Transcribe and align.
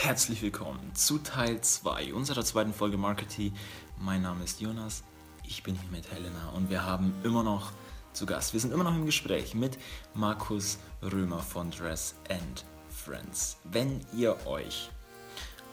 herzlich 0.00 0.42
willkommen 0.42 0.94
zu 0.94 1.18
Teil 1.18 1.60
2 1.60 2.14
unserer 2.14 2.44
zweiten 2.44 2.72
Folge 2.72 2.96
Marketing. 2.96 3.52
Mein 3.98 4.22
Name 4.22 4.44
ist 4.44 4.60
Jonas, 4.60 5.02
ich 5.44 5.64
bin 5.64 5.74
hier 5.74 5.90
mit 5.90 6.08
Helena 6.12 6.50
und 6.50 6.70
wir 6.70 6.84
haben 6.84 7.12
immer 7.24 7.42
noch 7.42 7.72
zu 8.12 8.24
Gast, 8.24 8.52
wir 8.52 8.60
sind 8.60 8.72
immer 8.72 8.84
noch 8.84 8.94
im 8.94 9.06
Gespräch 9.06 9.54
mit 9.54 9.76
Markus 10.14 10.78
Römer 11.02 11.40
von 11.40 11.72
Dress 11.72 12.14
and 12.30 12.64
Friends. 12.88 13.56
Wenn 13.64 14.00
ihr 14.16 14.36
euch 14.46 14.88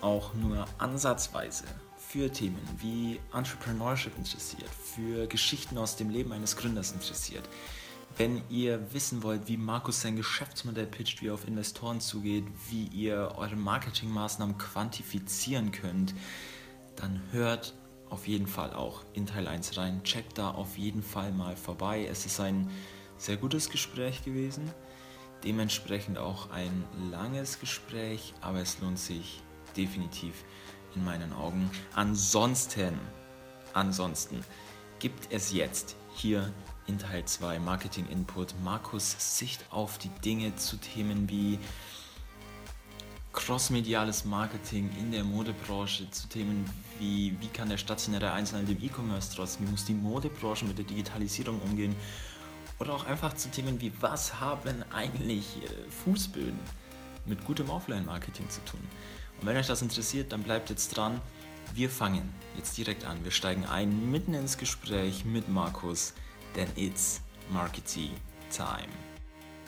auch 0.01 0.33
nur 0.33 0.65
ansatzweise 0.79 1.65
für 1.95 2.31
Themen 2.31 2.67
wie 2.79 3.19
Entrepreneurship 3.31 4.17
interessiert, 4.17 4.71
für 4.95 5.27
Geschichten 5.27 5.77
aus 5.77 5.97
dem 5.97 6.09
Leben 6.09 6.31
eines 6.31 6.57
Gründers 6.57 6.93
interessiert, 6.93 7.47
wenn 8.17 8.41
ihr 8.49 8.93
wissen 8.93 9.23
wollt, 9.23 9.47
wie 9.47 9.57
Markus 9.57 10.01
sein 10.01 10.15
Geschäftsmodell 10.15 10.87
pitcht, 10.87 11.21
wie 11.21 11.27
er 11.27 11.33
auf 11.33 11.47
Investoren 11.47 11.99
zugeht, 11.99 12.45
wie 12.69 12.85
ihr 12.87 13.33
eure 13.35 13.55
Marketingmaßnahmen 13.55 14.57
quantifizieren 14.57 15.71
könnt, 15.71 16.15
dann 16.95 17.21
hört 17.31 17.73
auf 18.09 18.27
jeden 18.27 18.47
Fall 18.47 18.73
auch 18.73 19.03
in 19.13 19.25
Teil 19.25 19.47
1 19.47 19.77
rein. 19.77 20.03
Checkt 20.03 20.37
da 20.37 20.51
auf 20.51 20.77
jeden 20.77 21.03
Fall 21.03 21.31
mal 21.33 21.57
vorbei. 21.57 22.07
Es 22.09 22.25
ist 22.25 22.39
ein 22.39 22.69
sehr 23.17 23.35
gutes 23.35 23.69
Gespräch 23.69 24.23
gewesen. 24.23 24.71
Dementsprechend 25.43 26.17
auch 26.17 26.49
ein 26.51 26.85
langes 27.11 27.59
Gespräch, 27.59 28.33
aber 28.41 28.61
es 28.61 28.79
lohnt 28.79 28.99
sich 28.99 29.43
definitiv 29.75 30.45
in 30.95 31.03
meinen 31.03 31.33
Augen. 31.33 31.69
Ansonsten, 31.93 32.97
ansonsten 33.73 34.43
gibt 34.99 35.31
es 35.31 35.51
jetzt 35.51 35.97
hier 36.15 36.53
in 36.87 36.99
Teil 36.99 37.25
2 37.25 37.59
Marketing 37.59 38.07
Input 38.07 38.53
Markus 38.63 39.15
Sicht 39.37 39.65
auf 39.71 39.97
die 39.97 40.09
Dinge 40.23 40.55
zu 40.55 40.77
Themen 40.77 41.29
wie 41.29 41.59
crossmediales 43.33 44.25
Marketing 44.25 44.89
in 44.99 45.11
der 45.11 45.23
Modebranche, 45.23 46.09
zu 46.11 46.27
Themen 46.27 46.69
wie 46.99 47.35
wie 47.39 47.47
kann 47.47 47.69
der 47.69 47.77
stationäre 47.77 48.31
Einzelhandel 48.31 48.77
E-Commerce 48.81 49.35
trotzdem, 49.35 49.67
wie 49.67 49.71
muss 49.71 49.85
die 49.85 49.93
Modebranche 49.93 50.65
mit 50.65 50.77
der 50.77 50.85
Digitalisierung 50.85 51.59
umgehen 51.61 51.95
oder 52.79 52.93
auch 52.93 53.05
einfach 53.05 53.33
zu 53.33 53.49
Themen 53.49 53.79
wie 53.81 53.91
was 54.01 54.39
haben 54.39 54.83
eigentlich 54.93 55.57
äh, 55.63 55.89
Fußböden 56.03 56.59
mit 57.25 57.43
gutem 57.45 57.69
Offline-Marketing 57.69 58.49
zu 58.49 58.63
tun. 58.65 58.81
Und 59.41 59.47
wenn 59.47 59.57
euch 59.57 59.67
das 59.67 59.81
interessiert, 59.81 60.31
dann 60.31 60.43
bleibt 60.43 60.69
jetzt 60.69 60.95
dran. 60.95 61.19
Wir 61.73 61.89
fangen 61.89 62.33
jetzt 62.55 62.77
direkt 62.77 63.05
an. 63.05 63.23
Wir 63.23 63.31
steigen 63.31 63.65
ein 63.65 64.11
mitten 64.11 64.33
ins 64.33 64.57
Gespräch 64.57 65.25
mit 65.25 65.49
Markus 65.49 66.13
denn 66.55 66.69
it's 66.75 67.21
Marketing 67.49 68.11
Time. 68.49 68.91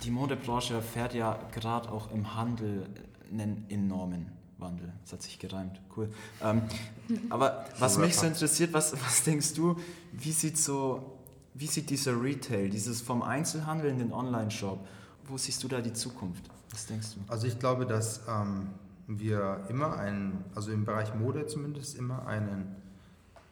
Die 0.02 0.10
Modebranche 0.10 0.74
erfährt 0.74 1.14
ja 1.14 1.38
gerade 1.52 1.90
auch 1.90 2.10
im 2.12 2.34
Handel 2.34 2.86
einen 3.30 3.66
enormen 3.68 4.32
Wandel. 4.58 4.92
Das 5.02 5.12
hat 5.12 5.22
sich 5.22 5.38
gereimt, 5.38 5.80
cool. 5.96 6.08
Ähm, 6.42 6.62
aber 7.30 7.66
was 7.78 7.98
mich 7.98 8.16
so 8.16 8.26
interessiert, 8.26 8.72
was, 8.72 8.92
was 8.92 9.22
denkst 9.22 9.54
du, 9.54 9.76
wie 10.12 10.32
sieht 10.32 10.56
so, 10.56 11.18
wie 11.54 11.66
sieht 11.66 11.90
dieser 11.90 12.20
Retail, 12.20 12.68
dieses 12.70 13.02
vom 13.02 13.22
Einzelhandel 13.22 13.90
in 13.90 13.98
den 13.98 14.12
Online-Shop, 14.12 14.86
wo 15.26 15.36
siehst 15.36 15.62
du 15.62 15.68
da 15.68 15.80
die 15.80 15.92
Zukunft? 15.92 16.44
Was 16.70 16.86
denkst 16.86 17.08
du? 17.14 17.20
Also 17.30 17.46
ich 17.46 17.58
glaube, 17.58 17.86
dass 17.86 18.22
ähm, 18.28 18.70
wir 19.06 19.64
immer 19.68 19.98
einen, 19.98 20.44
also 20.54 20.72
im 20.72 20.84
Bereich 20.84 21.14
Mode 21.14 21.46
zumindest 21.46 21.96
immer 21.96 22.26
einen 22.26 22.76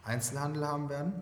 Einzelhandel 0.04 0.66
haben 0.66 0.88
werden 0.88 1.12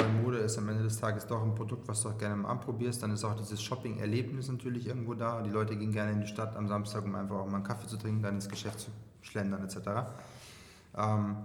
weil 0.00 0.08
Mode 0.22 0.38
ist 0.38 0.58
am 0.58 0.68
Ende 0.68 0.82
des 0.82 0.98
Tages 0.98 1.26
doch 1.26 1.42
ein 1.42 1.54
Produkt, 1.54 1.86
was 1.88 2.02
du 2.02 2.08
auch 2.08 2.18
gerne 2.18 2.36
mal 2.36 2.50
anprobierst. 2.50 3.02
Dann 3.02 3.12
ist 3.12 3.24
auch 3.24 3.34
dieses 3.34 3.62
Shopping-Erlebnis 3.62 4.48
natürlich 4.48 4.86
irgendwo 4.86 5.14
da. 5.14 5.42
Die 5.42 5.50
Leute 5.50 5.76
gehen 5.76 5.92
gerne 5.92 6.12
in 6.12 6.20
die 6.20 6.26
Stadt 6.26 6.56
am 6.56 6.68
Samstag, 6.68 7.04
um 7.04 7.14
einfach 7.14 7.36
auch 7.36 7.46
mal 7.46 7.56
einen 7.56 7.64
Kaffee 7.64 7.86
zu 7.86 7.96
trinken, 7.96 8.22
dann 8.22 8.34
ins 8.34 8.48
Geschäft 8.48 8.80
zu 8.80 8.90
schlendern 9.22 9.62
etc. 9.62 9.76
Ähm, 10.96 11.36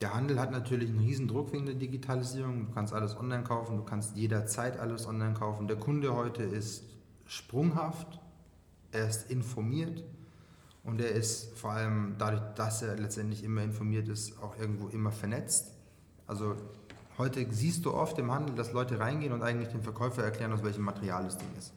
der 0.00 0.14
Handel 0.14 0.38
hat 0.38 0.50
natürlich 0.50 0.90
einen 0.90 0.98
riesen 0.98 1.26
Druck 1.26 1.52
wegen 1.52 1.66
der 1.66 1.74
Digitalisierung. 1.74 2.66
Du 2.66 2.72
kannst 2.72 2.92
alles 2.92 3.16
online 3.16 3.44
kaufen, 3.44 3.76
du 3.76 3.82
kannst 3.82 4.16
jederzeit 4.16 4.78
alles 4.78 5.06
online 5.06 5.34
kaufen. 5.34 5.68
Der 5.68 5.78
Kunde 5.78 6.14
heute 6.14 6.42
ist 6.42 6.84
sprunghaft, 7.24 8.20
er 8.92 9.08
ist 9.08 9.30
informiert 9.30 10.04
und 10.84 11.00
er 11.00 11.12
ist 11.12 11.56
vor 11.58 11.72
allem 11.72 12.16
dadurch, 12.18 12.42
dass 12.54 12.82
er 12.82 12.96
letztendlich 12.96 13.42
immer 13.42 13.62
informiert 13.62 14.08
ist, 14.08 14.38
auch 14.42 14.58
irgendwo 14.58 14.88
immer 14.88 15.12
vernetzt. 15.12 15.72
Also 16.26 16.56
Heute 17.18 17.46
siehst 17.50 17.86
du 17.86 17.94
oft 17.94 18.18
im 18.18 18.30
Handel, 18.30 18.54
dass 18.54 18.74
Leute 18.74 19.00
reingehen 19.00 19.32
und 19.32 19.42
eigentlich 19.42 19.68
dem 19.68 19.80
Verkäufer 19.80 20.22
erklären, 20.22 20.52
aus 20.52 20.62
welchem 20.62 20.84
Material 20.84 21.24
das 21.24 21.38
Ding 21.38 21.48
ist. 21.56 21.72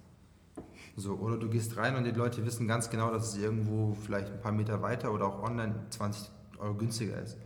So, 0.97 1.13
oder 1.13 1.37
du 1.37 1.47
gehst 1.47 1.77
rein 1.77 1.95
und 1.95 2.03
die 2.03 2.11
Leute 2.11 2.45
wissen 2.45 2.67
ganz 2.67 2.89
genau, 2.89 3.09
dass 3.09 3.29
es 3.29 3.37
irgendwo 3.41 3.93
vielleicht 3.93 4.29
ein 4.29 4.41
paar 4.41 4.51
Meter 4.51 4.81
weiter 4.81 5.13
oder 5.13 5.27
auch 5.27 5.41
online 5.41 5.75
20 5.91 6.29
Euro 6.59 6.73
günstiger 6.73 7.21
ist. 7.21 7.37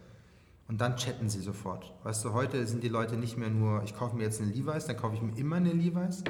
Und 0.68 0.82
dann 0.82 0.96
chatten 0.96 1.30
sie 1.30 1.42
sofort. 1.42 1.94
Weißt 2.04 2.26
du, 2.26 2.34
heute 2.34 2.66
sind 2.66 2.84
die 2.84 2.90
Leute 2.90 3.16
nicht 3.16 3.38
mehr 3.38 3.52
nur, 3.52 3.84
ich 3.84 3.96
kaufe 3.96 4.16
mir 4.16 4.24
jetzt 4.24 4.42
eine 4.42 4.50
Levi's, 4.50 4.86
dann 4.86 4.98
kaufe 4.98 5.16
ich 5.16 5.22
mir 5.22 5.38
immer 5.38 5.58
eine 5.58 5.72
Levi's. 5.72 6.24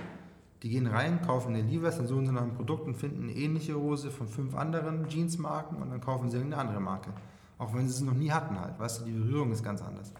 Die 0.63 0.69
gehen 0.69 0.88
rein, 0.88 1.22
kaufen 1.22 1.53
eine 1.53 1.63
Levi's, 1.63 1.96
dann 1.96 2.07
suchen 2.07 2.25
sie 2.25 2.34
nach 2.34 2.41
einem 2.41 2.56
Produkt 2.56 2.88
und 2.88 2.96
finden 2.96 3.23
eine 3.23 3.34
ähnliche 3.34 3.75
Hose 3.75 4.12
von 4.12 4.28
fünf 4.28 4.53
anderen 4.56 5.07
Jeansmarken 5.07 5.81
und 5.81 5.91
dann 5.91 6.02
kaufen 6.02 6.29
sie 6.29 6.38
irgendeine 6.38 6.62
andere 6.63 6.81
Marke. 6.81 7.12
Auch 7.57 7.73
wenn 7.73 7.88
sie 7.88 7.94
es 7.94 8.02
noch 8.02 8.16
nie 8.16 8.31
hatten 8.31 8.59
halt. 8.59 8.78
Weißt 8.78 9.00
du, 9.00 9.06
die 9.06 9.12
Berührung 9.12 9.53
ist 9.53 9.63
ganz 9.63 9.81
anders. 9.81 10.12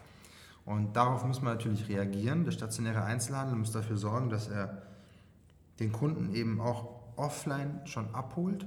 Und 0.64 0.94
darauf 0.94 1.24
muss 1.24 1.42
man 1.42 1.54
natürlich 1.54 1.88
reagieren. 1.88 2.44
Der 2.44 2.52
stationäre 2.52 3.02
Einzelhandel 3.02 3.56
muss 3.56 3.72
dafür 3.72 3.96
sorgen, 3.96 4.30
dass 4.30 4.48
er 4.48 4.82
den 5.78 5.92
Kunden 5.92 6.34
eben 6.34 6.60
auch 6.60 6.88
offline 7.16 7.80
schon 7.84 8.14
abholt 8.14 8.66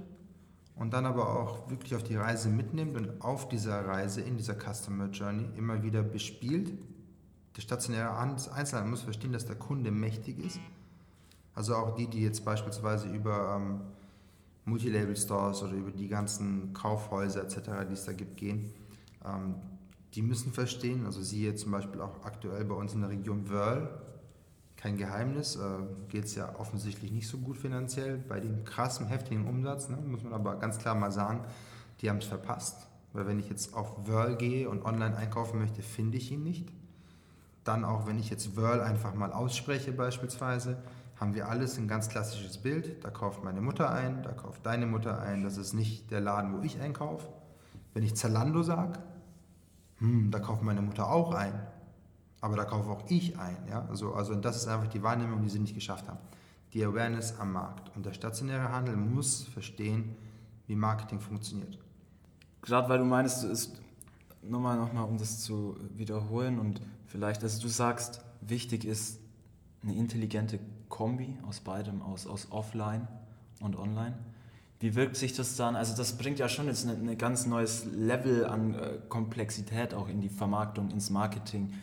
und 0.75 0.93
dann 0.93 1.05
aber 1.05 1.39
auch 1.39 1.69
wirklich 1.69 1.95
auf 1.95 2.03
die 2.03 2.15
Reise 2.15 2.49
mitnimmt 2.49 2.95
und 2.95 3.21
auf 3.21 3.49
dieser 3.49 3.85
Reise, 3.85 4.21
in 4.21 4.37
dieser 4.37 4.55
Customer 4.55 5.07
Journey 5.07 5.49
immer 5.57 5.81
wieder 5.81 6.03
bespielt. 6.03 6.71
Der 7.55 7.61
stationäre 7.61 8.15
Einzelhandel 8.15 8.91
muss 8.91 9.01
verstehen, 9.01 9.33
dass 9.33 9.45
der 9.45 9.55
Kunde 9.55 9.89
mächtig 9.89 10.37
ist. 10.37 10.59
Also 11.55 11.75
auch 11.75 11.95
die, 11.95 12.07
die 12.07 12.21
jetzt 12.21 12.45
beispielsweise 12.45 13.09
über 13.09 13.55
ähm, 13.55 13.81
Multilabel-Stores 14.65 15.63
oder 15.63 15.73
über 15.73 15.89
die 15.89 16.07
ganzen 16.07 16.73
Kaufhäuser 16.73 17.41
etc., 17.41 17.87
die 17.89 17.93
es 17.93 18.05
da 18.05 18.13
gibt, 18.13 18.37
gehen. 18.37 18.71
Ähm, 19.25 19.55
die 20.13 20.21
müssen 20.21 20.51
verstehen, 20.53 21.05
also 21.05 21.21
siehe 21.21 21.55
zum 21.55 21.71
Beispiel 21.71 22.01
auch 22.01 22.23
aktuell 22.23 22.65
bei 22.65 22.75
uns 22.75 22.93
in 22.93 23.01
der 23.01 23.09
Region 23.09 23.49
Wörl, 23.49 23.89
kein 24.75 24.97
Geheimnis, 24.97 25.55
äh, 25.55 25.59
geht 26.07 26.25
es 26.25 26.35
ja 26.35 26.55
offensichtlich 26.57 27.11
nicht 27.11 27.27
so 27.27 27.39
gut 27.39 27.57
finanziell 27.57 28.17
bei 28.17 28.39
dem 28.39 28.63
krassen, 28.63 29.07
heftigen 29.07 29.47
Umsatz, 29.47 29.89
ne, 29.89 29.97
muss 29.97 30.23
man 30.23 30.33
aber 30.33 30.55
ganz 30.57 30.77
klar 30.77 30.95
mal 30.95 31.11
sagen, 31.11 31.41
die 32.01 32.09
haben 32.09 32.17
es 32.17 32.25
verpasst. 32.25 32.87
Weil 33.13 33.25
wenn 33.25 33.39
ich 33.39 33.49
jetzt 33.49 33.73
auf 33.73 34.07
Wörl 34.07 34.35
gehe 34.35 34.69
und 34.69 34.85
online 34.85 35.17
einkaufen 35.17 35.59
möchte, 35.59 35.81
finde 35.81 36.17
ich 36.17 36.31
ihn 36.31 36.43
nicht. 36.43 36.71
Dann 37.63 37.83
auch, 37.83 38.05
wenn 38.05 38.19
ich 38.19 38.29
jetzt 38.29 38.55
Wörl 38.55 38.81
einfach 38.81 39.15
mal 39.15 39.33
ausspreche 39.33 39.91
beispielsweise, 39.91 40.77
haben 41.15 41.33
wir 41.33 41.49
alles 41.49 41.77
ein 41.77 41.87
ganz 41.87 42.09
klassisches 42.09 42.59
Bild. 42.59 43.03
Da 43.03 43.09
kauft 43.09 43.43
meine 43.43 43.61
Mutter 43.61 43.89
ein, 43.89 44.21
da 44.21 44.31
kauft 44.33 44.65
deine 44.65 44.85
Mutter 44.85 45.19
ein. 45.19 45.43
Das 45.43 45.57
ist 45.57 45.73
nicht 45.73 46.11
der 46.11 46.21
Laden, 46.21 46.55
wo 46.55 46.61
ich 46.61 46.79
einkaufe. 46.79 47.27
Wenn 47.93 48.03
ich 48.03 48.15
Zalando 48.15 48.61
sage, 48.61 48.99
hm, 49.99 50.31
da 50.31 50.39
kauft 50.39 50.63
meine 50.63 50.81
Mutter 50.81 51.09
auch 51.09 51.33
ein, 51.33 51.53
aber 52.41 52.55
da 52.55 52.65
kaufe 52.65 52.89
auch 52.89 53.09
ich 53.09 53.37
ein. 53.37 53.57
Ja? 53.69 53.85
Also, 53.89 54.13
also 54.13 54.35
das 54.35 54.57
ist 54.57 54.67
einfach 54.67 54.87
die 54.87 55.01
Wahrnehmung, 55.01 55.41
die 55.41 55.49
sie 55.49 55.59
nicht 55.59 55.75
geschafft 55.75 56.07
haben. 56.07 56.19
Die 56.73 56.83
Awareness 56.83 57.39
am 57.39 57.53
Markt. 57.53 57.95
Und 57.95 58.05
der 58.05 58.13
stationäre 58.13 58.71
Handel 58.71 58.95
muss 58.95 59.43
verstehen, 59.43 60.15
wie 60.67 60.75
Marketing 60.75 61.19
funktioniert. 61.19 61.79
Gerade 62.61 62.89
weil 62.89 62.99
du 62.99 63.05
meinst, 63.05 63.43
ist 63.43 63.79
nochmal, 64.41 64.77
nochmal, 64.77 65.05
um 65.05 65.17
das 65.17 65.39
zu 65.39 65.77
wiederholen 65.95 66.59
und 66.59 66.81
vielleicht, 67.05 67.43
also 67.43 67.61
du 67.61 67.69
sagst, 67.69 68.21
wichtig 68.41 68.85
ist 68.85 69.19
eine 69.81 69.95
intelligente 69.95 70.59
Kombi 70.89 71.37
aus 71.47 71.59
beidem, 71.61 72.01
aus, 72.01 72.27
aus 72.27 72.51
Offline 72.51 73.07
und 73.61 73.77
Online. 73.77 74.17
Wie 74.79 74.95
wirkt 74.95 75.15
sich 75.15 75.33
das 75.35 75.55
dann? 75.55 75.75
Also 75.75 75.95
das 75.95 76.17
bringt 76.17 76.37
ja 76.37 76.47
schon 76.47 76.67
jetzt 76.67 76.85
ein 76.85 77.17
ganz 77.17 77.47
neues 77.47 77.85
Level 77.85 78.45
an 78.45 78.75
äh, 78.75 78.99
Komplexität 79.09 79.93
auch 79.93 80.07
in 80.07 80.21
die 80.21 80.29
Vermarktung, 80.29 80.91
ins 80.91 81.09
Marketing. 81.09 81.73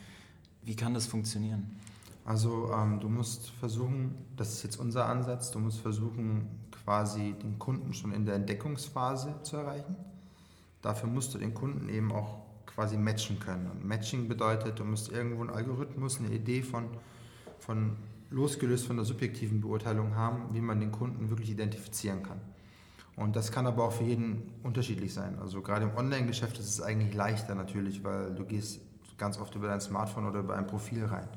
Wie 0.63 0.77
kann 0.77 0.95
das 0.95 1.07
funktionieren? 1.07 1.77
Also 2.25 2.73
ähm, 2.73 3.01
du 3.01 3.09
musst 3.09 3.51
versuchen, 3.51 4.15
das 4.37 4.55
ist 4.55 4.63
jetzt 4.63 4.77
unser 4.77 5.07
Ansatz, 5.07 5.51
du 5.51 5.59
musst 5.59 5.81
versuchen 5.81 6.49
quasi 6.85 7.35
den 7.43 7.59
Kunden 7.59 7.93
schon 7.93 8.13
in 8.13 8.25
der 8.25 8.37
Entdeckungsphase 8.37 9.35
zu 9.43 9.57
erreichen. 9.57 9.97
Dafür 10.81 11.09
musst 11.09 11.35
du 11.35 11.39
den 11.39 11.53
Kunden 11.53 11.89
eben 11.89 12.13
auch 12.13 12.45
quasi 12.67 12.97
matchen 12.97 13.41
können. 13.41 13.71
Und 13.71 13.85
Matching 13.85 14.29
bedeutet, 14.29 14.79
du 14.79 14.85
musst 14.85 15.11
irgendwo 15.11 15.43
einen 15.43 15.51
Algorithmus, 15.51 16.19
eine 16.19 16.29
Idee 16.29 16.63
von, 16.63 16.89
von 17.59 17.97
losgelöst 18.31 18.87
von 18.87 18.97
der 18.97 19.05
subjektiven 19.05 19.61
Beurteilung 19.61 20.15
haben, 20.15 20.53
wie 20.53 20.61
man 20.61 20.81
den 20.81 20.93
Kunden 20.93 21.31
wirklich 21.31 21.51
identifizieren 21.51 22.23
kann. 22.23 22.41
Und 23.17 23.37
das 23.37 23.53
kann 23.53 23.67
aber 23.67 23.85
auch 23.85 23.93
für 23.93 24.05
jeden 24.05 24.43
unterschiedlich 24.63 25.15
sein. 25.15 25.39
Also 25.41 25.63
gerade 25.63 25.85
im 25.85 25.97
Online-Geschäft 25.97 26.59
ist 26.59 26.69
es 26.69 26.81
eigentlich 26.81 27.15
leichter 27.15 27.55
natürlich, 27.55 28.03
weil 28.03 28.35
du 28.35 28.45
gehst 28.45 28.81
ganz 29.19 29.39
oft 29.39 29.55
über 29.55 29.69
dein 29.69 29.81
Smartphone 29.81 30.27
oder 30.27 30.41
über 30.41 30.57
ein 30.57 30.67
Profil 30.67 31.05
rein. 31.05 31.29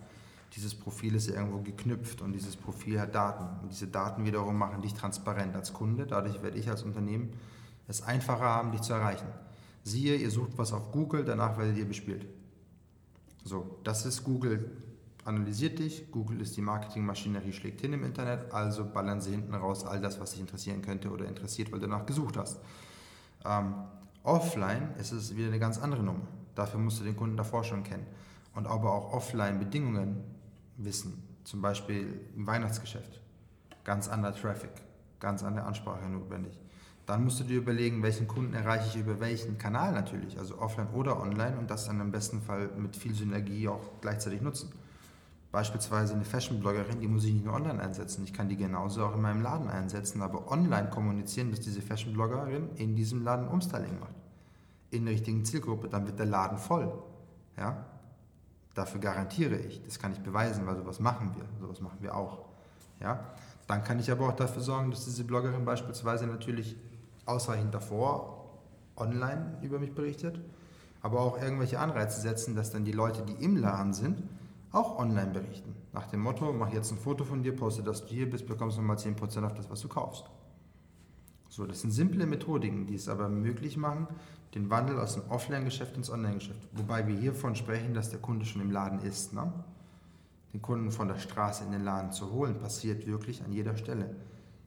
Dieses 0.56 0.74
Profil 0.74 1.14
ist 1.14 1.28
irgendwo 1.28 1.60
geknüpft 1.60 2.22
und 2.22 2.34
dieses 2.34 2.56
Profil 2.56 3.00
hat 3.00 3.14
Daten. 3.14 3.62
Und 3.62 3.72
diese 3.72 3.88
Daten 3.88 4.26
wiederum 4.26 4.58
machen 4.58 4.82
dich 4.82 4.94
transparent 4.94 5.56
als 5.56 5.74
Kunde. 5.74 6.08
Dadurch 6.08 6.42
werde 6.42 6.58
ich 6.58 6.70
als 6.70 6.84
Unternehmen 6.84 7.34
es 7.88 8.02
einfacher 8.02 8.46
haben, 8.46 8.72
dich 8.72 8.82
zu 8.82 8.94
erreichen. 8.94 9.28
Siehe, 9.84 10.16
ihr 10.16 10.32
sucht 10.32 10.58
was 10.58 10.74
auf 10.74 10.92
Google, 10.92 11.24
danach 11.26 11.58
werdet 11.58 11.78
ihr 11.78 11.88
bespielt. 11.88 12.26
So, 13.44 13.80
das 13.84 14.06
ist 14.06 14.24
Google 14.24 14.72
analysiert 15.28 15.80
dich. 15.80 16.12
Google 16.12 16.42
ist 16.42 16.56
die 16.58 16.62
Marketingmaschinerie, 16.62 17.54
schlägt 17.54 17.82
hin 17.82 17.94
im 17.94 18.04
Internet, 18.04 18.54
also 18.54 18.86
ballern 18.86 19.22
sie 19.22 19.32
hinten 19.32 19.54
raus 19.54 19.86
all 19.86 20.00
das, 20.00 20.20
was 20.20 20.32
dich 20.32 20.40
interessieren 20.40 20.82
könnte 20.82 21.10
oder 21.12 21.26
interessiert, 21.26 21.72
weil 21.72 21.80
du 21.80 21.88
danach 21.88 22.06
gesucht 22.06 22.38
hast. 22.38 22.60
Ähm, 23.46 23.74
offline 24.24 24.90
ist 25.00 25.12
es 25.12 25.36
wieder 25.36 25.48
eine 25.48 25.60
ganz 25.60 25.78
andere 25.78 26.04
Nummer. 26.04 26.28
Dafür 26.56 26.80
musst 26.80 27.00
du 27.00 27.04
den 27.04 27.16
Kunden 27.16 27.38
davor 27.38 27.64
schon 27.64 27.84
kennen. 27.84 28.06
Und 28.56 28.66
aber 28.68 28.92
auch 28.92 29.14
offline 29.14 29.60
Bedingungen 29.60 30.24
wissen. 30.78 31.24
Zum 31.44 31.62
Beispiel 31.62 32.20
im 32.36 32.48
Weihnachtsgeschäft. 32.48 33.22
Ganz 33.84 34.08
anderer 34.08 34.34
Traffic, 34.34 34.72
ganz 35.20 35.44
andere 35.44 35.66
Ansprache 35.66 36.10
notwendig. 36.10 36.60
Dann 37.06 37.24
musst 37.24 37.40
du 37.40 37.46
dir 37.46 37.60
überlegen, 37.60 38.04
welchen 38.04 38.28
Kunden 38.28 38.54
erreiche 38.54 38.90
ich 38.90 38.96
über 38.98 39.20
welchen 39.22 39.58
Kanal 39.58 39.94
natürlich, 39.94 40.38
also 40.38 40.60
offline 40.60 40.90
oder 40.94 41.22
online 41.22 41.58
und 41.58 41.72
das 41.72 41.86
dann 41.86 42.02
im 42.02 42.12
besten 42.12 42.42
Fall 42.42 42.70
mit 42.78 42.98
viel 42.98 43.14
Synergie 43.14 43.70
auch 43.70 44.02
gleichzeitig 44.02 44.42
nutzen. 44.42 44.74
Beispielsweise 45.58 46.14
eine 46.14 46.24
Fashion-Bloggerin, 46.24 47.00
die 47.00 47.08
muss 47.08 47.24
ich 47.24 47.34
nicht 47.34 47.44
nur 47.44 47.56
online 47.56 47.82
einsetzen, 47.82 48.24
ich 48.24 48.32
kann 48.32 48.48
die 48.48 48.58
genauso 48.58 49.04
auch 49.04 49.16
in 49.16 49.22
meinem 49.22 49.42
Laden 49.42 49.72
einsetzen, 49.72 50.22
aber 50.22 50.52
online 50.52 50.92
kommunizieren, 50.92 51.50
dass 51.50 51.62
diese 51.62 51.82
Fashion-Bloggerin 51.82 52.76
in 52.76 52.96
diesem 52.96 53.24
Laden 53.24 53.48
Umstyling 53.48 54.00
macht. 54.00 54.14
In 54.92 55.06
der 55.06 55.16
richtigen 55.16 55.44
Zielgruppe, 55.46 55.90
dann 55.90 56.06
wird 56.06 56.20
der 56.20 56.28
Laden 56.28 56.60
voll. 56.60 56.94
Ja? 57.58 57.88
Dafür 58.76 59.02
garantiere 59.02 59.56
ich, 59.56 59.84
das 59.84 59.98
kann 59.98 60.12
ich 60.12 60.20
beweisen, 60.20 60.68
weil 60.68 60.76
sowas 60.76 61.00
machen 61.00 61.32
wir, 61.36 61.46
sowas 61.60 61.82
machen 61.82 61.98
wir 62.02 62.16
auch. 62.16 62.46
Ja? 63.00 63.24
Dann 63.66 63.84
kann 63.84 63.98
ich 63.98 64.12
aber 64.12 64.28
auch 64.28 64.36
dafür 64.36 64.62
sorgen, 64.62 64.92
dass 64.92 65.06
diese 65.06 65.24
Bloggerin 65.24 65.66
beispielsweise 65.66 66.28
natürlich 66.28 66.76
ausreichend 67.26 67.74
davor 67.74 68.60
online 68.96 69.58
über 69.64 69.80
mich 69.80 69.96
berichtet, 69.96 70.40
aber 71.02 71.20
auch 71.20 71.42
irgendwelche 71.42 71.80
Anreize 71.80 72.22
setzen, 72.22 72.56
dass 72.56 72.70
dann 72.70 72.86
die 72.86 72.92
Leute, 72.92 73.24
die 73.24 73.44
im 73.44 73.58
Laden 73.58 73.96
sind, 73.96 74.22
auch 74.72 74.98
online 75.00 75.32
berichten. 75.32 75.76
Nach 75.94 76.08
dem 76.08 76.22
Motto, 76.22 76.52
mach 76.54 76.74
jetzt 76.74 76.92
ein 76.92 76.98
Foto 76.98 77.24
von 77.24 77.44
dir, 77.44 77.56
poste, 77.56 77.84
dass 77.84 78.06
du 78.06 78.14
hier 78.14 78.30
bist, 78.30 78.48
bekommst 78.48 78.78
du 78.78 78.82
nochmal 78.82 78.98
10% 78.98 79.46
auf 79.46 79.54
das, 79.54 79.70
was 79.70 79.82
du 79.82 79.88
kaufst. 79.88 80.26
So, 81.50 81.66
das 81.66 81.82
sind 81.82 81.92
simple 81.92 82.26
Methodiken, 82.26 82.86
die 82.86 82.96
es 82.96 83.08
aber 83.08 83.30
möglich 83.30 83.78
machen, 83.78 84.08
den 84.54 84.70
Wandel 84.70 85.00
aus 85.00 85.14
dem 85.14 85.24
Offline-Geschäft 85.30 85.96
ins 85.96 86.10
Online-Geschäft. 86.10 86.68
Wobei 86.74 87.08
wir 87.08 87.16
hiervon 87.16 87.56
sprechen, 87.56 87.94
dass 87.94 88.10
der 88.10 88.20
Kunde 88.20 88.46
schon 88.46 88.62
im 88.62 88.72
Laden 88.72 89.00
ist. 89.00 89.34
Ne? 89.34 89.52
Den 90.54 90.62
Kunden 90.62 90.92
von 90.92 91.08
der 91.08 91.18
Straße 91.18 91.64
in 91.64 91.72
den 91.72 91.84
Laden 91.84 92.12
zu 92.12 92.32
holen, 92.32 92.60
passiert 92.60 93.08
wirklich 93.08 93.44
an 93.44 93.52
jeder 93.52 93.76
Stelle. 93.78 94.16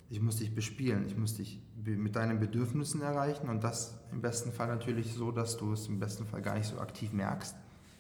Ich 0.09 0.21
muss 0.21 0.37
dich 0.37 0.55
bespielen, 0.55 1.07
ich 1.07 1.17
muss 1.17 1.35
dich 1.37 1.63
mit 1.85 2.17
deinen 2.17 2.41
Bedürfnissen 2.41 3.01
erreichen 3.01 3.49
und 3.49 3.63
das 3.63 3.99
im 4.11 4.21
besten 4.21 4.51
Fall 4.51 4.67
natürlich 4.67 5.15
so, 5.15 5.31
dass 5.31 5.57
du 5.57 5.73
es 5.73 5.87
im 5.87 6.01
besten 6.01 6.27
Fall 6.27 6.43
gar 6.43 6.57
nicht 6.57 6.67
so 6.67 6.81
aktiv 6.81 7.13
merkst, 7.13 7.55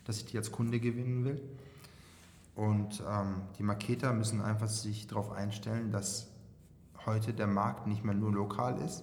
dass 0.05 0.19
ich 0.19 0.25
dich 0.25 0.37
als 0.37 0.50
Kunde 0.50 0.81
gewinnen 0.81 1.25
will. 1.25 1.41
Und 2.61 3.03
ähm, 3.09 3.41
die 3.57 3.62
Marketer 3.62 4.12
müssen 4.12 4.43
einfach 4.43 4.69
sich 4.69 5.07
darauf 5.07 5.33
einstellen, 5.33 5.93
dass 5.93 6.29
heute 7.07 7.33
der 7.33 7.47
Markt 7.47 7.87
nicht 7.87 8.05
mehr 8.05 8.15
nur 8.15 8.31
lokal 8.33 8.79
ist. 8.83 9.03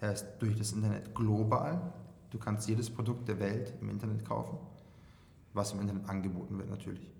Er 0.00 0.12
ist 0.12 0.26
durch 0.40 0.54
das 0.54 0.72
Internet 0.72 1.14
global. 1.14 1.94
Du 2.28 2.36
kannst 2.36 2.68
jedes 2.68 2.90
Produkt 2.90 3.26
der 3.26 3.40
Welt 3.40 3.72
im 3.80 3.88
Internet 3.88 4.22
kaufen, 4.22 4.58
was 5.54 5.72
im 5.72 5.80
Internet 5.80 6.10
angeboten 6.10 6.58
wird 6.58 6.68
natürlich. 6.68 7.10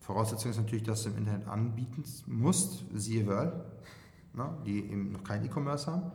Voraussetzung 0.00 0.50
ist 0.50 0.56
natürlich, 0.56 0.82
dass 0.82 1.04
du 1.04 1.10
im 1.10 1.18
Internet 1.18 1.46
anbieten 1.46 2.02
musst, 2.26 2.84
siehe 2.92 3.24
World, 3.28 3.54
ne, 4.32 4.52
die 4.66 4.80
eben 4.80 5.12
noch 5.12 5.22
kein 5.22 5.44
E-Commerce 5.44 5.92
haben. 5.92 6.10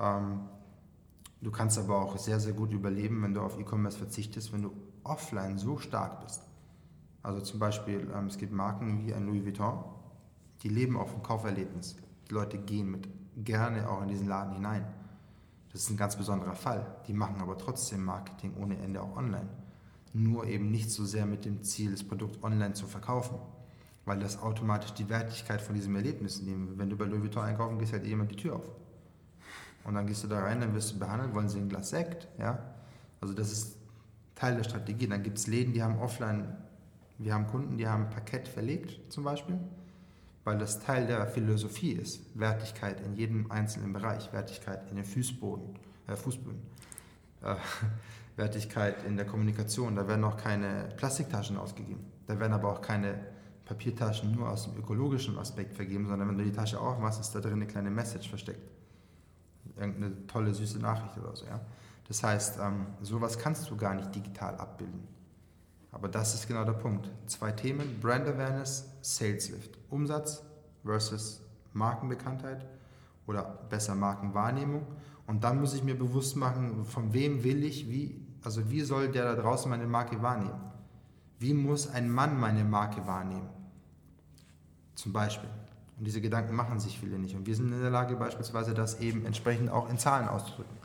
Ähm, 0.00 0.40
du 1.42 1.50
kannst 1.50 1.78
aber 1.78 2.00
auch 2.00 2.16
sehr, 2.16 2.40
sehr 2.40 2.54
gut 2.54 2.72
überleben, 2.72 3.22
wenn 3.22 3.34
du 3.34 3.42
auf 3.42 3.60
E-Commerce 3.60 3.98
verzichtest, 3.98 4.50
wenn 4.54 4.62
du 4.62 4.72
offline 5.04 5.58
so 5.58 5.76
stark 5.76 6.24
bist. 6.24 6.47
Also 7.22 7.40
zum 7.40 7.58
Beispiel, 7.58 8.08
ähm, 8.14 8.26
es 8.26 8.38
gibt 8.38 8.52
Marken 8.52 9.06
wie 9.06 9.14
ein 9.14 9.26
Louis 9.26 9.44
Vuitton, 9.44 9.84
die 10.62 10.68
leben 10.68 10.96
auf 10.96 11.12
dem 11.12 11.22
Kauferlebnis. 11.22 11.96
Die 12.28 12.34
Leute 12.34 12.58
gehen 12.58 12.90
mit 12.90 13.08
gerne 13.44 13.88
auch 13.88 14.02
in 14.02 14.08
diesen 14.08 14.28
Laden 14.28 14.54
hinein. 14.54 14.86
Das 15.72 15.82
ist 15.82 15.90
ein 15.90 15.96
ganz 15.96 16.16
besonderer 16.16 16.54
Fall. 16.54 16.86
Die 17.06 17.12
machen 17.12 17.40
aber 17.40 17.58
trotzdem 17.58 18.04
Marketing 18.04 18.54
ohne 18.60 18.78
Ende 18.78 19.02
auch 19.02 19.16
online. 19.16 19.48
Nur 20.14 20.46
eben 20.46 20.70
nicht 20.70 20.90
so 20.90 21.04
sehr 21.04 21.26
mit 21.26 21.44
dem 21.44 21.62
Ziel, 21.62 21.92
das 21.92 22.02
Produkt 22.02 22.42
online 22.42 22.72
zu 22.72 22.86
verkaufen, 22.86 23.38
weil 24.04 24.18
das 24.18 24.40
automatisch 24.40 24.92
die 24.94 25.08
Wertigkeit 25.08 25.60
von 25.60 25.74
diesem 25.74 25.94
Erlebnis 25.94 26.40
nimmt. 26.40 26.78
Wenn 26.78 26.88
du 26.88 26.96
bei 26.96 27.04
Louis 27.04 27.22
Vuitton 27.22 27.44
einkaufen 27.44 27.78
gehst, 27.78 27.92
hält 27.92 28.06
jemand 28.06 28.30
die 28.30 28.36
Tür 28.36 28.56
auf. 28.56 28.68
Und 29.84 29.94
dann 29.94 30.06
gehst 30.06 30.24
du 30.24 30.28
da 30.28 30.40
rein, 30.40 30.60
dann 30.60 30.74
wirst 30.74 30.92
du 30.92 30.98
behandelt, 30.98 31.34
wollen 31.34 31.48
sie 31.48 31.58
ein 31.58 31.68
Glas 31.68 31.90
Sekt. 31.90 32.28
Ja? 32.38 32.58
Also 33.20 33.34
das 33.34 33.52
ist 33.52 33.76
Teil 34.34 34.56
der 34.56 34.64
Strategie. 34.64 35.06
Dann 35.06 35.22
gibt 35.22 35.38
es 35.38 35.46
Läden, 35.46 35.72
die 35.72 35.82
haben 35.82 35.98
offline 35.98 36.56
wir 37.18 37.34
haben 37.34 37.46
Kunden, 37.48 37.76
die 37.76 37.88
haben 37.88 38.10
Parkett 38.10 38.48
verlegt 38.48 39.12
zum 39.12 39.24
Beispiel, 39.24 39.58
weil 40.44 40.56
das 40.56 40.78
Teil 40.78 41.06
der 41.06 41.26
Philosophie 41.26 41.92
ist. 41.92 42.20
Wertigkeit 42.38 43.00
in 43.00 43.14
jedem 43.14 43.50
einzelnen 43.50 43.92
Bereich, 43.92 44.32
Wertigkeit 44.32 44.88
in 44.88 44.96
den 44.96 45.04
Fußboden, 45.04 45.74
äh, 46.06 46.16
Fußböden, 46.16 46.62
äh, 47.42 47.56
Wertigkeit 48.36 49.04
in 49.04 49.16
der 49.16 49.26
Kommunikation. 49.26 49.96
Da 49.96 50.06
werden 50.06 50.24
auch 50.24 50.36
keine 50.36 50.90
Plastiktaschen 50.96 51.56
ausgegeben. 51.56 52.04
Da 52.26 52.38
werden 52.38 52.52
aber 52.52 52.70
auch 52.70 52.80
keine 52.80 53.18
Papiertaschen 53.64 54.32
nur 54.32 54.48
aus 54.48 54.64
dem 54.64 54.78
ökologischen 54.78 55.38
Aspekt 55.38 55.74
vergeben, 55.74 56.06
sondern 56.06 56.28
wenn 56.28 56.38
du 56.38 56.44
die 56.44 56.52
Tasche 56.52 56.80
aufmachst, 56.80 57.20
ist 57.20 57.34
da 57.34 57.40
drin 57.40 57.54
eine 57.54 57.66
kleine 57.66 57.90
Message 57.90 58.28
versteckt. 58.28 58.70
Irgendeine 59.76 60.26
tolle, 60.28 60.54
süße 60.54 60.78
Nachricht 60.78 61.18
oder 61.18 61.34
so. 61.34 61.44
Ja? 61.46 61.60
Das 62.06 62.22
heißt, 62.22 62.58
ähm, 62.60 62.86
sowas 63.02 63.38
kannst 63.38 63.68
du 63.70 63.76
gar 63.76 63.94
nicht 63.94 64.14
digital 64.14 64.54
abbilden. 64.56 65.17
Aber 65.90 66.08
das 66.08 66.34
ist 66.34 66.46
genau 66.46 66.64
der 66.64 66.72
Punkt. 66.72 67.10
Zwei 67.26 67.52
Themen, 67.52 67.98
Brand 68.00 68.26
Awareness, 68.28 68.88
Sales 69.00 69.50
Lift. 69.50 69.78
Umsatz 69.90 70.42
versus 70.84 71.40
Markenbekanntheit 71.72 72.66
oder 73.26 73.42
besser 73.68 73.94
Markenwahrnehmung. 73.94 74.86
Und 75.26 75.44
dann 75.44 75.60
muss 75.60 75.74
ich 75.74 75.82
mir 75.82 75.96
bewusst 75.96 76.36
machen, 76.36 76.84
von 76.84 77.12
wem 77.12 77.44
will 77.44 77.64
ich, 77.64 77.88
wie, 77.88 78.26
also 78.42 78.70
wie 78.70 78.82
soll 78.82 79.08
der 79.08 79.34
da 79.34 79.42
draußen 79.42 79.70
meine 79.70 79.86
Marke 79.86 80.22
wahrnehmen? 80.22 80.60
Wie 81.38 81.54
muss 81.54 81.88
ein 81.88 82.10
Mann 82.10 82.38
meine 82.38 82.64
Marke 82.64 83.06
wahrnehmen? 83.06 83.48
Zum 84.94 85.12
Beispiel. 85.12 85.48
Und 85.98 86.04
diese 86.04 86.20
Gedanken 86.20 86.54
machen 86.54 86.80
sich 86.80 86.98
viele 86.98 87.18
nicht. 87.18 87.34
Und 87.34 87.46
wir 87.46 87.54
sind 87.54 87.72
in 87.72 87.80
der 87.80 87.90
Lage, 87.90 88.16
beispielsweise 88.16 88.74
das 88.74 89.00
eben 89.00 89.24
entsprechend 89.24 89.70
auch 89.70 89.88
in 89.90 89.98
Zahlen 89.98 90.28
auszudrücken 90.28 90.77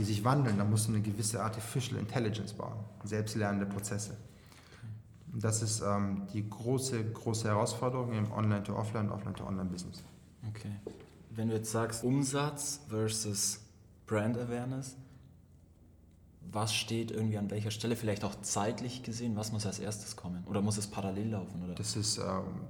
die 0.00 0.06
sich 0.06 0.24
wandeln, 0.24 0.56
da 0.56 0.64
musst 0.64 0.88
du 0.88 0.92
eine 0.92 1.02
gewisse 1.02 1.42
Artificial 1.42 2.00
Intelligence 2.00 2.54
bauen, 2.54 2.78
selbstlernende 3.04 3.66
Prozesse. 3.66 4.16
Das 5.34 5.62
ist 5.62 5.82
ähm, 5.82 6.26
die 6.32 6.48
große, 6.48 7.04
große 7.12 7.48
Herausforderung 7.48 8.14
im 8.14 8.32
Online-to-Offline, 8.32 9.10
Offline-to-Online-Business. 9.10 10.02
Okay. 10.48 10.72
Wenn 11.30 11.48
du 11.48 11.54
jetzt 11.54 11.70
sagst 11.70 12.02
Umsatz 12.02 12.80
versus 12.88 13.60
Brand 14.06 14.38
Awareness, 14.38 14.96
was 16.50 16.74
steht 16.74 17.10
irgendwie 17.10 17.36
an 17.36 17.50
welcher 17.50 17.70
Stelle, 17.70 17.94
vielleicht 17.94 18.24
auch 18.24 18.40
zeitlich 18.40 19.02
gesehen, 19.02 19.36
was 19.36 19.52
muss 19.52 19.66
als 19.66 19.78
erstes 19.78 20.16
kommen? 20.16 20.42
Oder 20.46 20.62
muss 20.62 20.78
es 20.78 20.86
parallel 20.86 21.28
laufen? 21.28 21.62
Oder? 21.62 21.74
Das 21.74 21.94
ist 21.94 22.16
ähm, 22.16 22.62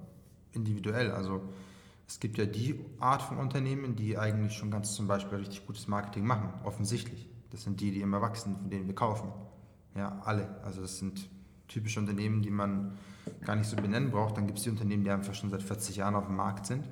individuell. 0.52 1.12
Also 1.12 1.42
es 2.10 2.18
gibt 2.18 2.38
ja 2.38 2.44
die 2.44 2.84
Art 2.98 3.22
von 3.22 3.38
Unternehmen, 3.38 3.94
die 3.94 4.18
eigentlich 4.18 4.54
schon 4.54 4.72
ganz 4.72 4.94
zum 4.94 5.06
Beispiel 5.06 5.38
richtig 5.38 5.64
gutes 5.64 5.86
Marketing 5.86 6.26
machen, 6.26 6.52
offensichtlich. 6.64 7.28
Das 7.50 7.62
sind 7.62 7.80
die, 7.80 7.92
die 7.92 8.00
immer 8.00 8.20
wachsen, 8.20 8.56
von 8.56 8.68
denen 8.68 8.88
wir 8.88 8.96
kaufen. 8.96 9.30
Ja, 9.94 10.20
alle. 10.24 10.60
Also 10.64 10.82
das 10.82 10.98
sind 10.98 11.30
typische 11.68 12.00
Unternehmen, 12.00 12.42
die 12.42 12.50
man 12.50 12.98
gar 13.42 13.54
nicht 13.54 13.68
so 13.68 13.76
benennen 13.76 14.10
braucht. 14.10 14.36
Dann 14.36 14.48
gibt 14.48 14.58
es 14.58 14.64
die 14.64 14.70
Unternehmen, 14.70 15.04
die 15.04 15.10
einfach 15.12 15.34
schon 15.34 15.50
seit 15.50 15.62
40 15.62 15.96
Jahren 15.98 16.16
auf 16.16 16.26
dem 16.26 16.34
Markt 16.34 16.66
sind, 16.66 16.90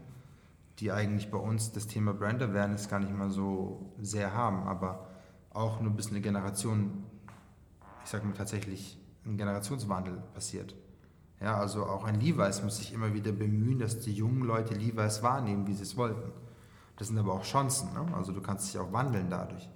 die 0.78 0.92
eigentlich 0.92 1.32
bei 1.32 1.38
uns 1.38 1.72
das 1.72 1.88
Thema 1.88 2.14
Brand 2.14 2.40
Awareness 2.40 2.88
gar 2.88 3.00
nicht 3.00 3.12
mal 3.12 3.30
so 3.30 3.92
sehr 4.00 4.34
haben, 4.34 4.68
aber 4.68 5.08
auch 5.50 5.80
nur 5.80 5.94
bis 5.94 6.10
eine 6.10 6.20
Generation, 6.20 7.02
ich 8.04 8.10
sage 8.10 8.24
mal 8.24 8.34
tatsächlich, 8.34 8.96
ein 9.26 9.36
Generationswandel 9.36 10.22
passiert. 10.32 10.76
Ja, 11.40 11.56
also 11.56 11.86
auch 11.86 12.04
ein 12.04 12.20
Levi's 12.20 12.62
muss 12.62 12.78
sich 12.78 12.92
immer 12.92 13.14
wieder 13.14 13.30
bemühen, 13.30 13.78
dass 13.78 14.00
die 14.00 14.12
jungen 14.12 14.42
Leute 14.42 14.74
Levi's 14.74 15.22
wahrnehmen, 15.22 15.66
wie 15.66 15.74
sie 15.74 15.84
es 15.84 15.96
wollten. 15.96 16.32
Das 16.96 17.08
sind 17.08 17.18
aber 17.18 17.32
auch 17.32 17.44
Chancen. 17.44 17.92
Ne? 17.94 18.06
Also 18.16 18.32
du 18.32 18.40
kannst 18.40 18.68
dich 18.68 18.80
auch 18.80 18.92
wandeln 18.92 19.30
dadurch. 19.30 19.68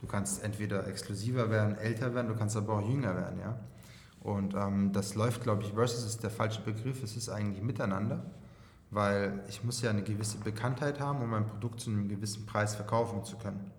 Du 0.00 0.08
kannst 0.08 0.42
entweder 0.42 0.86
exklusiver 0.88 1.48
werden, 1.50 1.76
älter 1.76 2.12
werden, 2.14 2.26
du 2.26 2.34
kannst 2.34 2.56
aber 2.56 2.78
auch 2.78 2.88
jünger 2.88 3.14
werden. 3.14 3.38
Ja? 3.38 3.60
Und 4.20 4.54
ähm, 4.54 4.92
das 4.92 5.14
läuft, 5.14 5.44
glaube 5.44 5.62
ich, 5.62 5.72
versus 5.72 6.04
ist 6.04 6.22
der 6.24 6.30
falsche 6.30 6.60
Begriff, 6.62 7.02
es 7.04 7.16
ist 7.16 7.28
eigentlich 7.28 7.62
miteinander, 7.62 8.24
weil 8.90 9.44
ich 9.48 9.62
muss 9.62 9.80
ja 9.82 9.90
eine 9.90 10.02
gewisse 10.02 10.38
Bekanntheit 10.38 10.98
haben, 10.98 11.22
um 11.22 11.30
mein 11.30 11.46
Produkt 11.46 11.80
zu 11.80 11.90
einem 11.90 12.08
gewissen 12.08 12.44
Preis 12.46 12.74
verkaufen 12.74 13.24
zu 13.24 13.36
können. 13.36 13.70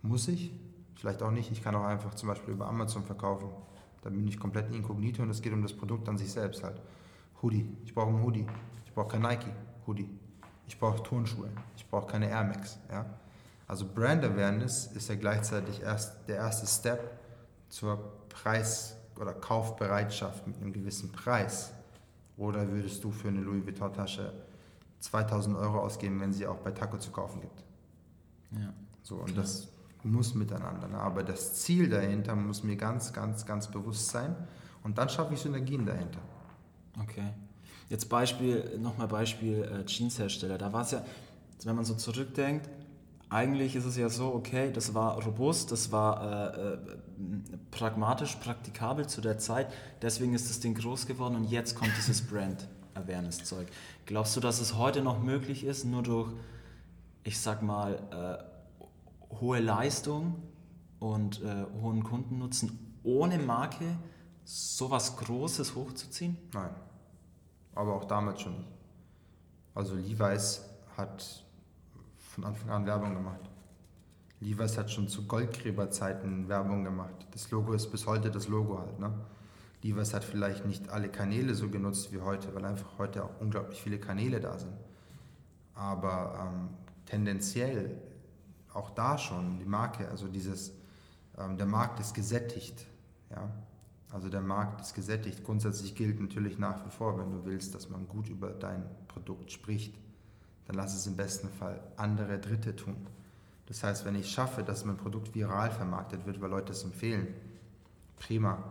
Muss 0.00 0.28
ich? 0.28 0.52
Vielleicht 0.94 1.22
auch 1.22 1.30
nicht. 1.30 1.52
Ich 1.52 1.62
kann 1.62 1.74
auch 1.74 1.84
einfach 1.84 2.14
zum 2.14 2.28
Beispiel 2.28 2.54
über 2.54 2.66
Amazon 2.66 3.04
verkaufen. 3.04 3.50
Da 4.02 4.10
bin 4.10 4.26
ich 4.26 4.38
komplett 4.38 4.72
inkognito 4.72 5.22
und 5.22 5.30
es 5.30 5.42
geht 5.42 5.52
um 5.52 5.62
das 5.62 5.72
Produkt 5.72 6.08
an 6.08 6.18
sich 6.18 6.30
selbst 6.30 6.62
halt. 6.62 6.80
Hoodie. 7.42 7.68
Ich 7.84 7.94
brauche 7.94 8.08
einen 8.08 8.22
Hoodie. 8.22 8.46
Ich 8.84 8.92
brauche 8.92 9.08
kein 9.08 9.22
Nike 9.22 9.50
Hoodie. 9.86 10.08
Ich 10.66 10.78
brauche 10.78 11.02
Turnschuhe. 11.02 11.48
Ich 11.76 11.86
brauche 11.86 12.06
keine 12.06 12.28
Air 12.28 12.44
Max. 12.44 12.78
Ja? 12.90 13.06
Also 13.66 13.86
Brand 13.86 14.24
Awareness 14.24 14.86
ist 14.88 15.08
ja 15.08 15.14
gleichzeitig 15.14 15.82
erst 15.82 16.28
der 16.28 16.36
erste 16.36 16.66
Step 16.66 17.18
zur 17.68 17.98
Preis- 18.28 18.96
oder 19.16 19.32
Kaufbereitschaft 19.32 20.46
mit 20.46 20.56
einem 20.56 20.72
gewissen 20.72 21.10
Preis. 21.12 21.72
Oder 22.36 22.68
würdest 22.70 23.02
du 23.02 23.10
für 23.10 23.28
eine 23.28 23.40
Louis 23.40 23.64
Vuitton 23.64 23.92
Tasche 23.92 24.32
2000 25.00 25.56
Euro 25.56 25.80
ausgeben, 25.80 26.20
wenn 26.20 26.32
sie 26.32 26.46
auch 26.46 26.58
bei 26.58 26.70
Taco 26.70 26.98
zu 26.98 27.10
kaufen 27.10 27.40
gibt? 27.40 27.64
Ja. 28.52 28.72
So, 29.02 29.16
und 29.16 29.32
Klar. 29.32 29.42
das 29.42 29.68
muss 30.04 30.34
miteinander. 30.34 30.88
Ne? 30.88 30.98
Aber 30.98 31.22
das 31.22 31.54
Ziel 31.54 31.88
dahinter 31.88 32.34
muss 32.36 32.62
mir 32.62 32.76
ganz, 32.76 33.12
ganz, 33.12 33.46
ganz 33.46 33.68
bewusst 33.68 34.08
sein. 34.08 34.34
Und 34.82 34.98
dann 34.98 35.08
schaffe 35.08 35.34
ich 35.34 35.40
Synergien 35.40 35.84
dahinter. 35.86 36.20
Okay. 37.02 37.30
Jetzt 37.88 38.08
Beispiel, 38.08 38.78
nochmal 38.78 39.08
Beispiel 39.08 39.62
äh, 39.62 39.86
Jeanshersteller. 39.86 40.58
Da 40.58 40.72
war 40.72 40.82
es 40.82 40.90
ja, 40.90 41.04
wenn 41.64 41.76
man 41.76 41.84
so 41.84 41.94
zurückdenkt, 41.94 42.68
eigentlich 43.30 43.76
ist 43.76 43.84
es 43.84 43.96
ja 43.96 44.08
so, 44.08 44.32
okay, 44.34 44.70
das 44.72 44.94
war 44.94 45.22
robust, 45.22 45.70
das 45.70 45.92
war 45.92 46.54
äh, 46.56 46.74
äh, 46.74 46.78
pragmatisch, 47.70 48.36
praktikabel 48.36 49.06
zu 49.06 49.20
der 49.20 49.38
Zeit, 49.38 49.70
deswegen 50.00 50.34
ist 50.34 50.48
das 50.48 50.60
Ding 50.60 50.74
groß 50.74 51.06
geworden 51.06 51.36
und 51.36 51.44
jetzt 51.50 51.74
kommt 51.74 51.92
dieses 51.98 52.22
Brand-Awareness-Zeug. 52.22 53.66
Glaubst 54.06 54.34
du, 54.36 54.40
dass 54.40 54.60
es 54.60 54.76
heute 54.76 55.02
noch 55.02 55.22
möglich 55.22 55.64
ist, 55.64 55.84
nur 55.84 56.02
durch, 56.02 56.32
ich 57.22 57.38
sag 57.38 57.62
mal, 57.62 57.98
äh, 58.10 58.47
hohe 59.30 59.60
Leistung 59.60 60.42
und 60.98 61.42
äh, 61.42 61.66
hohen 61.80 62.02
Kundennutzen 62.02 62.96
ohne 63.02 63.38
Marke 63.38 63.96
sowas 64.44 65.16
Großes 65.16 65.74
hochzuziehen? 65.74 66.36
Nein, 66.52 66.70
aber 67.74 67.94
auch 67.94 68.04
damals 68.04 68.40
schon 68.40 68.56
nicht. 68.56 68.68
Also 69.74 69.94
Levi's 69.94 70.64
hat 70.96 71.44
von 72.16 72.44
Anfang 72.44 72.70
an 72.70 72.86
Werbung 72.86 73.14
gemacht. 73.14 73.48
Levi's 74.40 74.78
hat 74.78 74.90
schon 74.90 75.08
zu 75.08 75.26
Goldgräberzeiten 75.26 76.48
Werbung 76.48 76.84
gemacht. 76.84 77.26
Das 77.32 77.50
Logo 77.50 77.72
ist 77.72 77.90
bis 77.90 78.06
heute 78.06 78.30
das 78.30 78.48
Logo 78.48 78.78
halt. 78.78 78.98
Ne? 78.98 79.12
Levi's 79.82 80.14
hat 80.14 80.24
vielleicht 80.24 80.66
nicht 80.66 80.88
alle 80.88 81.08
Kanäle 81.08 81.54
so 81.54 81.68
genutzt 81.68 82.12
wie 82.12 82.20
heute, 82.20 82.54
weil 82.54 82.64
einfach 82.64 82.98
heute 82.98 83.24
auch 83.24 83.40
unglaublich 83.40 83.80
viele 83.80 83.98
Kanäle 83.98 84.40
da 84.40 84.58
sind. 84.58 84.74
Aber 85.74 86.38
ähm, 86.40 86.70
tendenziell 87.06 88.00
auch 88.78 88.90
da 88.90 89.18
schon 89.18 89.58
die 89.58 89.64
Marke, 89.64 90.08
also 90.08 90.28
dieses, 90.28 90.72
ähm, 91.36 91.56
der 91.56 91.66
Markt 91.66 92.00
ist 92.00 92.14
gesättigt. 92.14 92.86
Ja? 93.30 93.50
Also 94.10 94.28
der 94.28 94.40
Markt 94.40 94.80
ist 94.80 94.94
gesättigt. 94.94 95.44
Grundsätzlich 95.44 95.94
gilt 95.94 96.20
natürlich 96.20 96.58
nach 96.58 96.86
wie 96.86 96.90
vor, 96.90 97.18
wenn 97.18 97.30
du 97.30 97.44
willst, 97.44 97.74
dass 97.74 97.90
man 97.90 98.08
gut 98.08 98.28
über 98.28 98.50
dein 98.50 98.84
Produkt 99.08 99.52
spricht, 99.52 99.94
dann 100.66 100.76
lass 100.76 100.94
es 100.94 101.06
im 101.06 101.16
besten 101.16 101.48
Fall 101.48 101.80
andere 101.96 102.38
Dritte 102.38 102.74
tun. 102.74 102.96
Das 103.66 103.82
heißt, 103.82 104.06
wenn 104.06 104.14
ich 104.14 104.30
schaffe, 104.30 104.62
dass 104.62 104.86
mein 104.86 104.96
Produkt 104.96 105.34
viral 105.34 105.70
vermarktet 105.70 106.24
wird, 106.24 106.40
weil 106.40 106.48
Leute 106.48 106.72
es 106.72 106.84
empfehlen, 106.84 107.28
prima. 108.18 108.62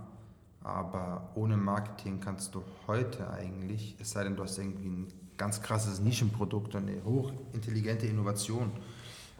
Aber 0.64 1.30
ohne 1.36 1.56
Marketing 1.56 2.20
kannst 2.20 2.56
du 2.56 2.64
heute 2.88 3.30
eigentlich, 3.30 3.96
es 4.00 4.12
sei 4.12 4.24
denn, 4.24 4.36
du 4.36 4.44
hast 4.44 4.58
irgendwie 4.58 4.90
ein 4.90 5.08
ganz 5.38 5.62
krasses 5.62 6.00
Nischenprodukt 6.00 6.74
und 6.74 6.88
eine 6.88 7.04
hochintelligente 7.04 8.08
Innovation. 8.08 8.72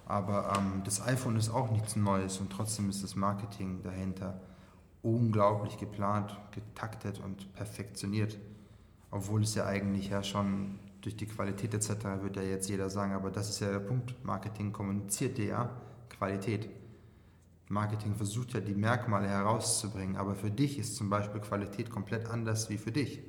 Aber 0.08 0.54
ähm, 0.58 0.84
das 0.86 1.06
iPhone 1.06 1.36
ist 1.36 1.50
auch 1.50 1.70
nichts 1.70 1.98
Neues 1.98 2.38
und 2.38 2.50
trotzdem 2.50 2.90
ist 2.90 3.04
das 3.04 3.16
Marketing 3.16 3.84
dahinter 3.84 4.40
unglaublich 5.02 5.78
geplant, 5.78 6.38
getaktet 6.52 7.20
und 7.20 7.54
perfektioniert. 7.54 8.38
Obwohl 9.12 9.44
es 9.44 9.56
ja 9.56 9.66
eigentlich 9.66 10.10
ja 10.10 10.24
schon 10.24 10.80
durch 11.02 11.18
die 11.18 11.26
Qualität 11.26 11.74
etc. 11.74 11.90
wird 12.22 12.38
ja 12.38 12.42
jetzt 12.42 12.70
jeder 12.70 12.90
sagen, 12.90 13.14
aber 13.14 13.32
das 13.32 13.50
ist 13.50 13.60
ja 13.60 13.70
der 13.70 13.80
Punkt. 13.80 14.16
Marketing 14.24 14.72
kommuniziert 14.72 15.38
dir 15.38 15.46
ja 15.46 15.70
Qualität. 16.10 16.70
Marketing 17.70 18.16
versucht 18.16 18.54
ja 18.54 18.62
die 18.62 18.76
Merkmale 18.76 19.28
herauszubringen, 19.28 20.16
aber 20.16 20.36
für 20.36 20.52
dich 20.52 20.80
ist 20.80 20.96
zum 20.96 21.10
Beispiel 21.10 21.42
Qualität 21.42 21.90
komplett 21.90 22.30
anders 22.30 22.70
wie 22.70 22.78
für 22.78 22.94
dich. 22.94 23.22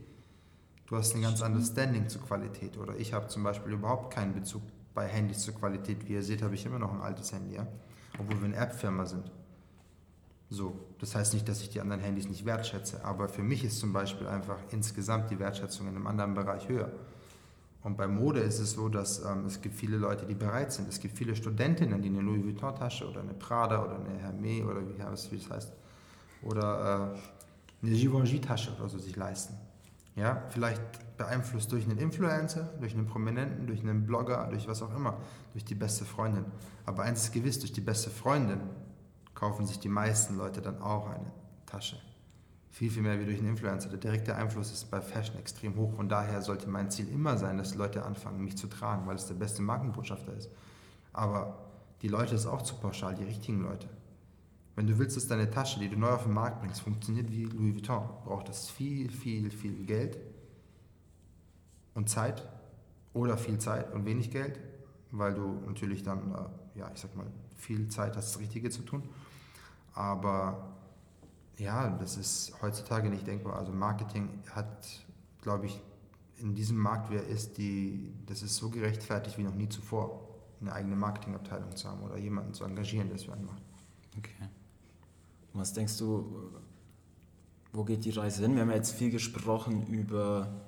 Du 0.87 0.97
hast 0.97 1.15
ein 1.15 1.23
ganz 1.23 1.43
anderes 1.43 1.69
Standing 1.69 2.09
zur 2.09 2.23
Qualität 2.23 2.79
oder 2.79 2.97
ich 2.97 3.13
habe 3.13 3.27
zum 3.27 3.43
Beispiel 3.43 3.73
überhaupt 3.73 4.15
keinen 4.15 4.33
Bezug 4.33 4.63
bei 4.99 5.07
Handys 5.07 5.39
zur 5.45 5.55
Qualität. 5.55 6.09
Wie 6.09 6.15
ihr 6.15 6.25
seht, 6.25 6.43
habe 6.43 6.57
ich 6.57 6.67
immer 6.67 6.81
noch 6.81 6.93
ein 6.93 7.01
altes 7.01 7.33
Handy, 7.33 7.55
ja? 7.55 7.65
obwohl 8.19 8.41
wir 8.41 8.47
eine 8.47 8.57
App-Firma 8.57 9.07
sind. 9.07 9.31
So, 10.51 10.77
das 10.99 11.15
heißt 11.15 11.35
nicht, 11.35 11.49
dass 11.49 11.63
ich 11.63 11.71
die 11.71 11.81
anderen 11.81 12.01
Handys 12.01 12.29
nicht 12.29 12.45
wertschätze, 12.45 13.05
aber 13.05 13.29
für 13.29 13.45
mich 13.45 13.63
ist 13.63 13.79
zum 13.79 13.93
Beispiel 13.93 14.27
einfach 14.27 14.57
insgesamt 14.71 15.31
die 15.31 15.39
Wertschätzung 15.39 15.87
in 15.87 15.95
einem 15.95 16.09
anderen 16.09 16.35
Bereich 16.35 16.69
höher. 16.69 16.91
Und 17.85 17.97
bei 17.97 18.09
Mode 18.09 18.41
ist 18.41 18.59
es 18.59 18.73
so, 18.73 18.89
dass 18.89 19.25
ähm, 19.25 19.45
es 19.47 19.61
gibt 19.61 19.77
viele 19.77 19.99
Leute, 19.99 20.27
die 20.27 20.35
bereit 20.35 20.73
sind. 20.73 20.89
Es 20.89 20.99
gibt 20.99 21.17
viele 21.17 21.37
Studentinnen, 21.37 22.03
die 22.03 22.09
eine 22.09 22.21
Louis 22.21 22.43
Vuitton-Tasche 22.43 23.09
oder 23.09 23.21
eine 23.21 23.35
Prada 23.35 23.85
oder 23.85 24.01
eine 24.01 24.19
Hermès 24.19 24.65
oder 24.65 24.81
wie, 24.81 24.99
wie 24.99 25.39
das 25.39 25.49
heißt, 25.49 25.73
oder 26.43 27.15
äh, 27.83 27.87
eine 27.87 27.97
Givenchy-Tasche 27.97 28.73
oder 28.77 28.89
so 28.89 28.99
sich 28.99 29.15
leisten. 29.15 29.55
Ja, 30.17 30.43
vielleicht 30.49 30.83
beeinflusst 31.19 31.71
durch 31.73 31.85
einen 31.85 31.99
Influencer, 31.99 32.73
durch 32.81 32.95
einen 32.95 33.07
Prominenten, 33.07 33.67
durch 33.67 33.81
einen 33.81 34.07
Blogger, 34.07 34.47
durch 34.49 34.67
was 34.67 34.83
auch 34.83 34.95
immer, 34.95 35.19
durch 35.53 35.65
die 35.65 35.75
beste 35.75 36.05
Freundin. 36.05 36.47
Aber 36.87 37.03
eins 37.03 37.25
ist 37.25 37.33
gewiss, 37.33 37.59
durch 37.59 37.73
die 37.73 37.81
beste 37.81 38.09
Freundin 38.09 38.61
kaufen 39.35 39.67
sich 39.67 39.79
die 39.79 39.89
meisten 39.89 40.37
Leute 40.37 40.63
dann 40.63 40.81
auch 40.81 41.09
eine 41.09 41.31
Tasche. 41.67 42.01
Viel, 42.71 42.91
viel 42.91 43.03
mehr 43.03 43.19
wie 43.19 43.25
durch 43.25 43.39
einen 43.39 43.49
Influencer. 43.49 43.89
Der 43.89 43.99
direkte 43.99 44.37
Einfluss 44.37 44.73
ist 44.73 44.91
bei 44.91 45.01
Fashion 45.01 45.39
extrem 45.39 45.77
hoch. 45.77 45.93
Von 45.95 46.09
daher 46.09 46.43
sollte 46.43 46.69
mein 46.69 46.91
Ziel 46.91 47.09
immer 47.09 47.37
sein, 47.37 47.59
dass 47.59 47.75
Leute 47.75 48.05
anfangen, 48.05 48.45
mich 48.45 48.57
zu 48.57 48.69
tragen, 48.69 49.07
weil 49.07 49.17
es 49.17 49.27
der 49.27 49.35
beste 49.35 49.63
Markenbotschafter 49.63 50.33
ist. 50.35 50.51
Aber 51.13 51.59
die 52.03 52.09
Leute 52.09 52.35
ist 52.35 52.47
auch 52.47 52.63
zu 52.63 52.77
pauschal, 52.77 53.15
die 53.15 53.25
richtigen 53.25 53.63
Leute. 53.63 53.89
Wenn 54.77 54.87
du 54.87 54.97
willst, 54.99 55.17
dass 55.17 55.27
deine 55.27 55.51
Tasche, 55.51 55.81
die 55.81 55.89
du 55.89 55.99
neu 55.99 56.11
auf 56.11 56.23
den 56.23 56.35
Markt 56.35 56.61
bringst, 56.61 56.83
funktioniert 56.83 57.33
wie 57.33 57.47
Louis 57.47 57.75
Vuitton, 57.75 58.09
braucht 58.25 58.49
es 58.49 58.71
viel, 58.71 59.11
viel, 59.11 59.51
viel 59.51 59.85
Geld 59.85 60.19
und 61.99 62.09
Zeit 62.09 62.49
oder 63.13 63.37
viel 63.37 63.59
Zeit 63.59 63.93
und 63.93 64.05
wenig 64.07 64.31
Geld, 64.31 64.61
weil 65.11 65.35
du 65.35 65.61
natürlich 65.67 66.05
dann, 66.05 66.33
äh, 66.33 66.79
ja, 66.79 66.91
ich 66.95 67.01
sag 67.01 67.15
mal, 67.17 67.27
viel 67.57 67.89
Zeit 67.89 68.17
hast, 68.17 68.35
das 68.35 68.41
Richtige 68.41 68.71
zu 68.71 68.83
tun. 68.83 69.03
Aber 69.95 70.77
ja, 71.57 71.91
das 71.91 72.17
ist 72.17 72.55
heutzutage 72.63 73.11
nicht 73.11 73.27
denkbar. 73.27 73.57
Also 73.57 73.73
Marketing 73.73 74.29
hat, 74.53 74.87
glaube 75.43 75.67
ich, 75.67 75.81
in 76.37 76.55
diesem 76.55 76.79
Markt, 76.79 77.11
wer 77.11 77.27
ist, 77.27 77.59
die, 77.59 78.15
das 78.27 78.43
ist 78.43 78.55
so 78.55 78.71
gerechtfertigt 78.71 79.37
wie 79.37 79.43
noch 79.43 79.57
nie 79.57 79.69
zuvor, 79.69 80.25
eine 80.61 80.73
eigene 80.73 80.95
Marketingabteilung 80.95 81.75
zu 81.75 81.89
haben 81.89 82.03
oder 82.03 82.17
jemanden 82.17 82.55
zu 82.55 82.63
engagieren, 82.63 83.09
der 83.09 83.17
es 83.17 83.25
für 83.25 83.33
einen 83.33 83.47
macht. 83.47 83.63
Okay. 84.17 84.49
Was 85.53 85.73
denkst 85.73 85.99
du, 85.99 86.53
wo 87.73 87.83
geht 87.83 88.05
die 88.05 88.11
Reise 88.11 88.43
hin? 88.43 88.55
Wir 88.55 88.63
haben 88.63 88.71
ja 88.71 88.77
jetzt 88.77 88.93
viel 88.93 89.11
gesprochen 89.11 89.85
über, 89.89 90.68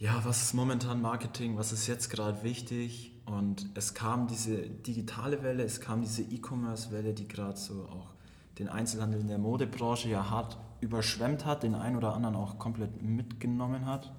ja, 0.00 0.24
was 0.24 0.40
ist 0.40 0.54
momentan 0.54 1.02
Marketing, 1.02 1.58
was 1.58 1.72
ist 1.72 1.86
jetzt 1.86 2.08
gerade 2.08 2.42
wichtig 2.42 3.12
und 3.26 3.68
es 3.74 3.92
kam 3.92 4.28
diese 4.28 4.56
digitale 4.62 5.42
Welle, 5.42 5.62
es 5.62 5.82
kam 5.82 6.00
diese 6.00 6.22
E-Commerce-Welle, 6.22 7.12
die 7.12 7.28
gerade 7.28 7.58
so 7.58 7.84
auch 7.84 8.14
den 8.58 8.70
Einzelhandel 8.70 9.20
in 9.20 9.28
der 9.28 9.36
Modebranche 9.36 10.08
ja 10.08 10.30
hart 10.30 10.56
überschwemmt 10.80 11.44
hat, 11.44 11.64
den 11.64 11.74
einen 11.74 11.96
oder 11.96 12.14
anderen 12.14 12.34
auch 12.34 12.58
komplett 12.58 13.02
mitgenommen 13.02 13.84
hat. 13.84 14.10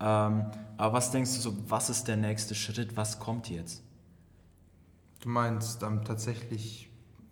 Ähm, 0.00 0.46
aber 0.78 0.92
was 0.94 1.10
denkst 1.10 1.34
du 1.34 1.40
so, 1.40 1.70
was 1.70 1.90
ist 1.90 2.08
der 2.08 2.16
nächste 2.16 2.54
Schritt, 2.54 2.96
was 2.96 3.20
kommt 3.20 3.50
jetzt? 3.50 3.82
Du 5.20 5.28
meinst 5.28 5.82
ähm, 5.82 6.02
tatsächlich, 6.02 6.87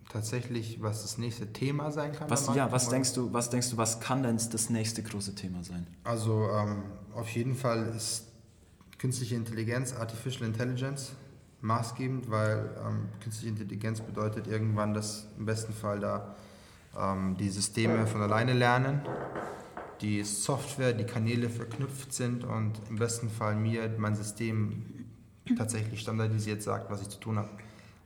tatsächlich, 0.09 0.81
was 0.81 1.01
das 1.01 1.17
nächste 1.17 1.51
Thema 1.51 1.91
sein 1.91 2.13
kann? 2.13 2.29
Was, 2.29 2.53
ja, 2.55 2.71
was 2.71 2.89
denkst, 2.89 3.13
du, 3.13 3.33
was 3.33 3.49
denkst 3.49 3.71
du, 3.71 3.77
was 3.77 3.99
kann 3.99 4.23
denn 4.23 4.37
das 4.37 4.69
nächste 4.69 5.03
große 5.03 5.35
Thema 5.35 5.63
sein? 5.63 5.87
Also 6.03 6.49
ähm, 6.49 6.83
auf 7.13 7.29
jeden 7.29 7.55
Fall 7.55 7.93
ist 7.95 8.25
künstliche 8.97 9.35
Intelligenz, 9.35 9.93
Artificial 9.93 10.47
Intelligence, 10.47 11.11
maßgebend, 11.61 12.29
weil 12.29 12.69
ähm, 12.85 13.09
künstliche 13.21 13.49
Intelligenz 13.49 14.01
bedeutet 14.01 14.47
irgendwann, 14.47 14.93
dass 14.93 15.27
im 15.37 15.45
besten 15.45 15.73
Fall 15.73 15.99
da 15.99 16.35
ähm, 16.97 17.35
die 17.37 17.49
Systeme 17.49 18.07
von 18.07 18.21
alleine 18.21 18.53
lernen, 18.53 19.01
die 20.01 20.23
Software, 20.23 20.93
die 20.93 21.05
Kanäle 21.05 21.49
verknüpft 21.49 22.13
sind 22.13 22.43
und 22.43 22.79
im 22.89 22.97
besten 22.97 23.29
Fall 23.29 23.55
mir 23.55 23.93
mein 23.97 24.15
System 24.15 24.83
tatsächlich 25.57 26.01
standardisiert 26.01 26.61
sagt, 26.61 26.89
was 26.91 27.01
ich 27.01 27.09
zu 27.09 27.19
tun 27.19 27.37
habe. 27.37 27.49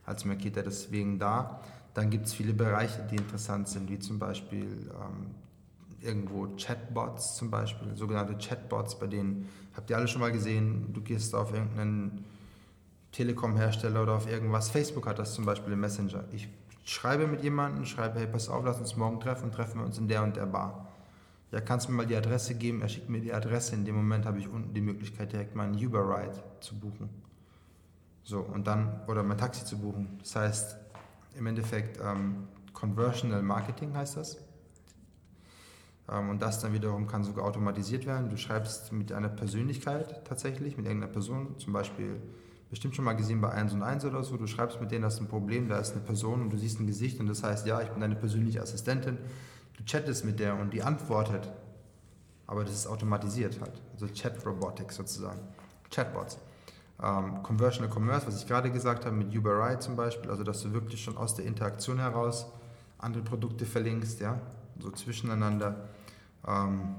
Als 0.04 0.24
Merkita 0.24 0.62
deswegen 0.62 1.18
da. 1.18 1.60
Dann 1.94 2.10
gibt 2.10 2.26
es 2.26 2.32
viele 2.32 2.54
Bereiche, 2.54 3.06
die 3.10 3.16
interessant 3.16 3.68
sind, 3.68 3.90
wie 3.90 3.98
zum 3.98 4.18
Beispiel 4.18 4.90
ähm, 4.90 5.34
irgendwo 6.00 6.48
Chatbots 6.56 7.36
zum 7.36 7.50
Beispiel, 7.50 7.94
sogenannte 7.96 8.36
Chatbots, 8.36 8.98
bei 8.98 9.06
denen 9.06 9.48
habt 9.74 9.90
ihr 9.90 9.96
alle 9.96 10.08
schon 10.08 10.20
mal 10.20 10.32
gesehen, 10.32 10.92
du 10.92 11.00
gehst 11.00 11.34
auf 11.34 11.52
irgendeinen 11.52 12.24
Telekom-Hersteller 13.12 14.02
oder 14.02 14.14
auf 14.14 14.28
irgendwas. 14.28 14.70
Facebook 14.70 15.06
hat 15.06 15.18
das 15.18 15.34
zum 15.34 15.44
Beispiel 15.44 15.72
im 15.72 15.80
Messenger. 15.80 16.24
Ich 16.32 16.48
schreibe 16.84 17.26
mit 17.26 17.42
jemandem, 17.42 17.84
schreibe, 17.84 18.18
hey, 18.18 18.26
pass 18.26 18.48
auf, 18.48 18.64
lass 18.64 18.78
uns 18.78 18.96
morgen 18.96 19.20
treffen, 19.20 19.52
treffen 19.52 19.80
wir 19.80 19.86
uns 19.86 19.98
in 19.98 20.08
der 20.08 20.22
und 20.22 20.36
der 20.36 20.46
Bar. 20.46 20.88
Ja, 21.52 21.60
kannst 21.60 21.86
du 21.86 21.92
mir 21.92 21.98
mal 21.98 22.06
die 22.06 22.16
Adresse 22.16 22.54
geben? 22.54 22.80
Er 22.80 22.88
schickt 22.88 23.10
mir 23.10 23.20
die 23.20 23.32
Adresse. 23.32 23.74
In 23.74 23.84
dem 23.84 23.94
Moment 23.94 24.24
habe 24.24 24.38
ich 24.38 24.48
unten 24.48 24.72
die 24.72 24.80
Möglichkeit, 24.80 25.32
direkt 25.32 25.54
meinen 25.54 25.74
Uber-Ride 25.74 26.42
zu 26.60 26.74
buchen. 26.78 27.10
So, 28.24 28.40
und 28.40 28.66
dann, 28.66 29.00
oder 29.06 29.22
mein 29.22 29.36
Taxi 29.36 29.64
zu 29.64 29.78
buchen. 29.78 30.18
Das 30.20 30.34
heißt, 30.34 30.76
im 31.34 31.46
Endeffekt, 31.46 31.98
ähm, 32.02 32.48
Conversional 32.72 33.42
Marketing 33.42 33.94
heißt 33.94 34.16
das. 34.16 34.38
Ähm, 36.10 36.30
und 36.30 36.42
das 36.42 36.60
dann 36.60 36.72
wiederum 36.72 37.06
kann 37.06 37.24
sogar 37.24 37.44
automatisiert 37.44 38.06
werden. 38.06 38.28
Du 38.28 38.36
schreibst 38.36 38.92
mit 38.92 39.12
einer 39.12 39.28
Persönlichkeit 39.28 40.24
tatsächlich, 40.26 40.76
mit 40.76 40.86
irgendeiner 40.86 41.12
Person, 41.12 41.58
zum 41.58 41.72
Beispiel, 41.72 42.20
bestimmt 42.70 42.96
schon 42.96 43.04
mal 43.04 43.12
gesehen 43.12 43.40
bei 43.40 43.50
1 43.50 43.74
und 43.74 43.82
1 43.82 44.04
oder 44.04 44.24
so, 44.24 44.36
du 44.36 44.46
schreibst 44.46 44.80
mit 44.80 44.90
denen, 44.90 45.02
das 45.02 45.14
ist 45.14 45.20
ein 45.20 45.28
Problem, 45.28 45.68
da 45.68 45.78
ist 45.78 45.92
eine 45.92 46.00
Person 46.00 46.40
und 46.40 46.50
du 46.50 46.56
siehst 46.56 46.80
ein 46.80 46.86
Gesicht 46.86 47.20
und 47.20 47.26
das 47.26 47.42
heißt, 47.42 47.66
ja, 47.66 47.82
ich 47.82 47.88
bin 47.88 48.00
deine 48.00 48.16
persönliche 48.16 48.62
Assistentin. 48.62 49.18
Du 49.76 49.84
chattest 49.84 50.24
mit 50.24 50.38
der 50.40 50.58
und 50.58 50.72
die 50.72 50.82
antwortet. 50.82 51.50
Aber 52.46 52.64
das 52.64 52.72
ist 52.72 52.86
automatisiert 52.86 53.60
halt. 53.60 53.80
Also 53.92 54.06
Chat 54.08 54.44
Robotics 54.44 54.96
sozusagen. 54.96 55.40
Chatbots. 55.90 56.38
Ähm, 57.02 57.42
Conversional 57.42 57.90
Commerce, 57.92 58.26
was 58.26 58.40
ich 58.40 58.46
gerade 58.46 58.70
gesagt 58.70 59.04
habe, 59.04 59.16
mit 59.16 59.36
Uber 59.36 59.78
zum 59.80 59.96
Beispiel, 59.96 60.30
also 60.30 60.44
dass 60.44 60.62
du 60.62 60.72
wirklich 60.72 61.02
schon 61.02 61.16
aus 61.16 61.34
der 61.34 61.44
Interaktion 61.44 61.98
heraus 61.98 62.46
andere 62.98 63.24
Produkte 63.24 63.66
verlinkst, 63.66 64.20
ja, 64.20 64.40
so 64.78 64.90
zwischeneinander. 64.90 65.88
Ähm, 66.46 66.94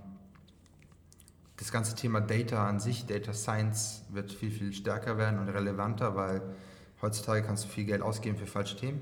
das 1.55 1.71
ganze 1.71 1.95
Thema 1.95 2.19
Data 2.19 2.67
an 2.67 2.79
sich, 2.79 3.05
Data 3.05 3.33
Science, 3.33 4.03
wird 4.09 4.33
viel, 4.33 4.51
viel 4.51 4.73
stärker 4.73 5.17
werden 5.17 5.39
und 5.39 5.47
relevanter, 5.47 6.15
weil 6.15 6.41
heutzutage 7.01 7.41
kannst 7.43 7.63
du 7.63 7.69
viel 7.69 7.85
Geld 7.85 8.01
ausgeben 8.01 8.37
für 8.37 8.47
falsche 8.47 8.75
Themen. 8.75 9.01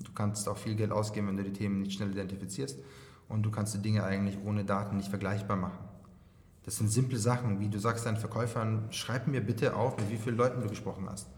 Du 0.00 0.12
kannst 0.12 0.48
auch 0.48 0.56
viel 0.56 0.74
Geld 0.74 0.92
ausgeben, 0.92 1.28
wenn 1.28 1.36
du 1.36 1.44
die 1.44 1.52
Themen 1.52 1.82
nicht 1.82 1.92
schnell 1.92 2.10
identifizierst. 2.10 2.78
Und 3.28 3.44
du 3.44 3.50
kannst 3.50 3.74
die 3.74 3.82
Dinge 3.82 4.02
eigentlich 4.02 4.38
ohne 4.44 4.64
Daten 4.64 4.96
nicht 4.96 5.10
vergleichbar 5.10 5.56
machen. 5.56 5.89
Das 6.64 6.76
sind 6.76 6.90
simple 6.90 7.18
Sachen, 7.18 7.60
wie 7.60 7.68
du 7.68 7.78
sagst 7.78 8.06
deinen 8.06 8.16
Verkäufern, 8.18 8.86
schreib 8.90 9.26
mir 9.26 9.40
bitte 9.40 9.74
auf, 9.74 9.96
mit 9.96 10.10
wie 10.10 10.16
vielen 10.16 10.36
Leuten 10.36 10.60
du 10.60 10.68
gesprochen 10.68 11.08
hast. 11.08 11.28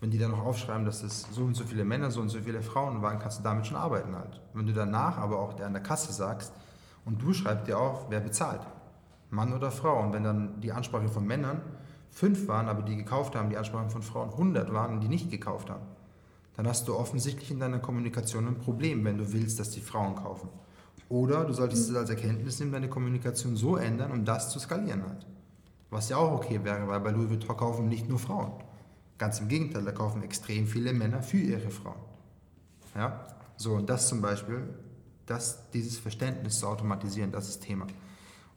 Wenn 0.00 0.10
die 0.10 0.18
dann 0.18 0.32
noch 0.32 0.44
aufschreiben, 0.44 0.84
dass 0.84 1.04
es 1.04 1.28
so 1.32 1.42
und 1.44 1.54
so 1.54 1.64
viele 1.64 1.84
Männer, 1.84 2.10
so 2.10 2.20
und 2.20 2.28
so 2.28 2.40
viele 2.40 2.60
Frauen 2.60 3.02
waren, 3.02 3.20
kannst 3.20 3.38
du 3.38 3.42
damit 3.44 3.66
schon 3.66 3.76
arbeiten 3.76 4.16
halt. 4.16 4.40
Wenn 4.52 4.66
du 4.66 4.72
danach 4.72 5.18
aber 5.18 5.38
auch 5.38 5.52
der 5.52 5.66
an 5.66 5.72
der 5.74 5.82
Kasse 5.82 6.12
sagst 6.12 6.52
und 7.04 7.22
du 7.22 7.32
schreibst 7.32 7.68
dir 7.68 7.78
auf, 7.78 8.06
wer 8.10 8.20
bezahlt. 8.20 8.62
Mann 9.30 9.52
oder 9.52 9.70
Frau. 9.70 10.00
Und 10.02 10.12
wenn 10.12 10.24
dann 10.24 10.60
die 10.60 10.72
Ansprache 10.72 11.08
von 11.08 11.24
Männern 11.24 11.62
fünf 12.10 12.48
waren, 12.48 12.68
aber 12.68 12.82
die 12.82 12.96
gekauft 12.96 13.34
haben, 13.34 13.48
die 13.48 13.56
Ansprachen 13.56 13.90
von 13.90 14.02
Frauen 14.02 14.30
100 14.30 14.72
waren, 14.72 15.00
die 15.00 15.08
nicht 15.08 15.30
gekauft 15.30 15.70
haben, 15.70 15.86
dann 16.56 16.68
hast 16.68 16.86
du 16.86 16.94
offensichtlich 16.94 17.50
in 17.50 17.58
deiner 17.58 17.78
Kommunikation 17.78 18.46
ein 18.46 18.58
Problem, 18.58 19.04
wenn 19.04 19.18
du 19.18 19.32
willst, 19.32 19.58
dass 19.58 19.70
die 19.70 19.80
Frauen 19.80 20.16
kaufen. 20.16 20.50
Oder 21.08 21.44
du 21.44 21.52
solltest 21.52 21.90
es 21.90 21.96
als 21.96 22.10
Erkenntnis 22.10 22.58
nehmen, 22.58 22.72
deine 22.72 22.88
Kommunikation 22.88 23.56
so 23.56 23.76
ändern, 23.76 24.12
um 24.12 24.24
das 24.24 24.50
zu 24.50 24.58
skalieren 24.58 25.02
halt. 25.06 25.26
Was 25.90 26.08
ja 26.08 26.16
auch 26.16 26.32
okay 26.32 26.64
wäre, 26.64 26.88
weil 26.88 27.00
bei 27.00 27.10
Louis 27.10 27.28
Vuitton 27.28 27.56
kaufen 27.56 27.88
nicht 27.88 28.08
nur 28.08 28.18
Frauen. 28.18 28.52
Ganz 29.18 29.40
im 29.40 29.48
Gegenteil, 29.48 29.84
da 29.84 29.92
kaufen 29.92 30.22
extrem 30.22 30.66
viele 30.66 30.92
Männer 30.92 31.22
für 31.22 31.36
ihre 31.38 31.70
Frauen. 31.70 32.00
Ja? 32.94 33.26
So, 33.56 33.74
und 33.74 33.90
das 33.90 34.08
zum 34.08 34.22
Beispiel, 34.22 34.68
das, 35.26 35.70
dieses 35.70 35.98
Verständnis 35.98 36.58
zu 36.58 36.66
automatisieren, 36.66 37.30
das 37.30 37.48
ist 37.48 37.62
Thema. 37.62 37.86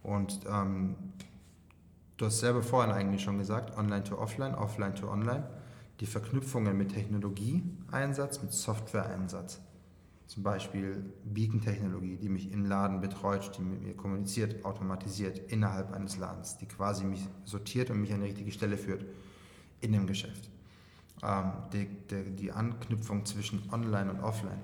Und 0.02 0.40
ähm, 0.50 0.96
du 2.18 2.26
hast 2.26 2.40
selber 2.40 2.64
vorhin 2.64 2.94
eigentlich 2.94 3.22
schon 3.22 3.38
gesagt, 3.38 3.78
Online 3.78 4.04
to 4.04 4.18
Offline, 4.18 4.56
Offline 4.56 4.96
to 4.96 5.12
Online, 5.12 5.44
die 6.00 6.06
Verknüpfungen 6.06 6.78
mit 6.78 6.94
Technologieeinsatz, 6.94 8.42
mit 8.42 8.54
Softwareeinsatz. 8.54 9.60
Zum 10.28 10.42
Beispiel 10.42 11.14
Beacon-Technologie, 11.24 12.18
die 12.18 12.30
mich 12.30 12.52
im 12.52 12.66
Laden 12.66 13.00
betreut, 13.00 13.52
die 13.58 13.62
mit 13.62 13.82
mir 13.82 13.96
kommuniziert, 13.96 14.66
automatisiert 14.66 15.38
innerhalb 15.52 15.94
eines 15.94 16.18
Ladens, 16.18 16.58
die 16.58 16.66
quasi 16.66 17.04
mich 17.04 17.28
sortiert 17.44 17.92
und 17.92 18.02
mich 18.02 18.12
an 18.12 18.22
die 18.22 18.28
richtige 18.28 18.52
Stelle 18.52 18.78
führt 18.78 19.06
in 19.82 19.92
dem 19.92 20.08
Geschäft. 20.08 20.50
Ähm, 21.22 21.52
die, 21.72 21.88
die, 22.10 22.36
die 22.36 22.52
Anknüpfung 22.52 23.26
zwischen 23.26 23.62
Online 23.72 24.12
und 24.12 24.20
Offline. 24.22 24.62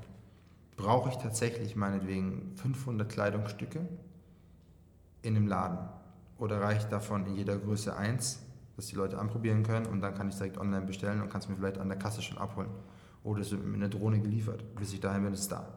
Brauche 0.78 1.10
ich 1.10 1.16
tatsächlich 1.18 1.76
meinetwegen 1.76 2.54
500 2.56 3.08
Kleidungsstücke 3.08 3.88
in 5.22 5.36
einem 5.36 5.48
Laden? 5.48 5.78
Oder 6.40 6.60
reicht 6.60 6.92
davon 6.92 7.28
in 7.28 7.36
jeder 7.36 7.58
Größe 7.58 7.96
eins, 7.96 8.42
dass 8.76 8.88
die 8.88 8.96
Leute 8.96 9.20
anprobieren 9.20 9.62
können 9.62 9.86
und 9.86 10.02
dann 10.02 10.16
kann 10.16 10.30
ich 10.30 10.36
direkt 10.36 10.58
online 10.58 10.88
bestellen 10.88 11.22
und 11.22 11.30
kann 11.30 11.42
es 11.42 11.48
mir 11.48 11.56
vielleicht 11.56 11.78
an 11.78 11.88
der 11.88 12.00
Kasse 12.00 12.24
schon 12.24 12.40
abholen? 12.40 12.70
Oder 13.24 13.42
es 13.42 13.52
wird 13.52 13.64
mit 13.64 13.76
einer 13.76 13.90
Drohne 13.90 14.20
geliefert. 14.20 14.64
Bis 14.76 14.94
ich 14.94 15.00
dahin 15.00 15.24
bin, 15.24 15.34
ist 15.34 15.42
es 15.42 15.48
da. 15.48 15.68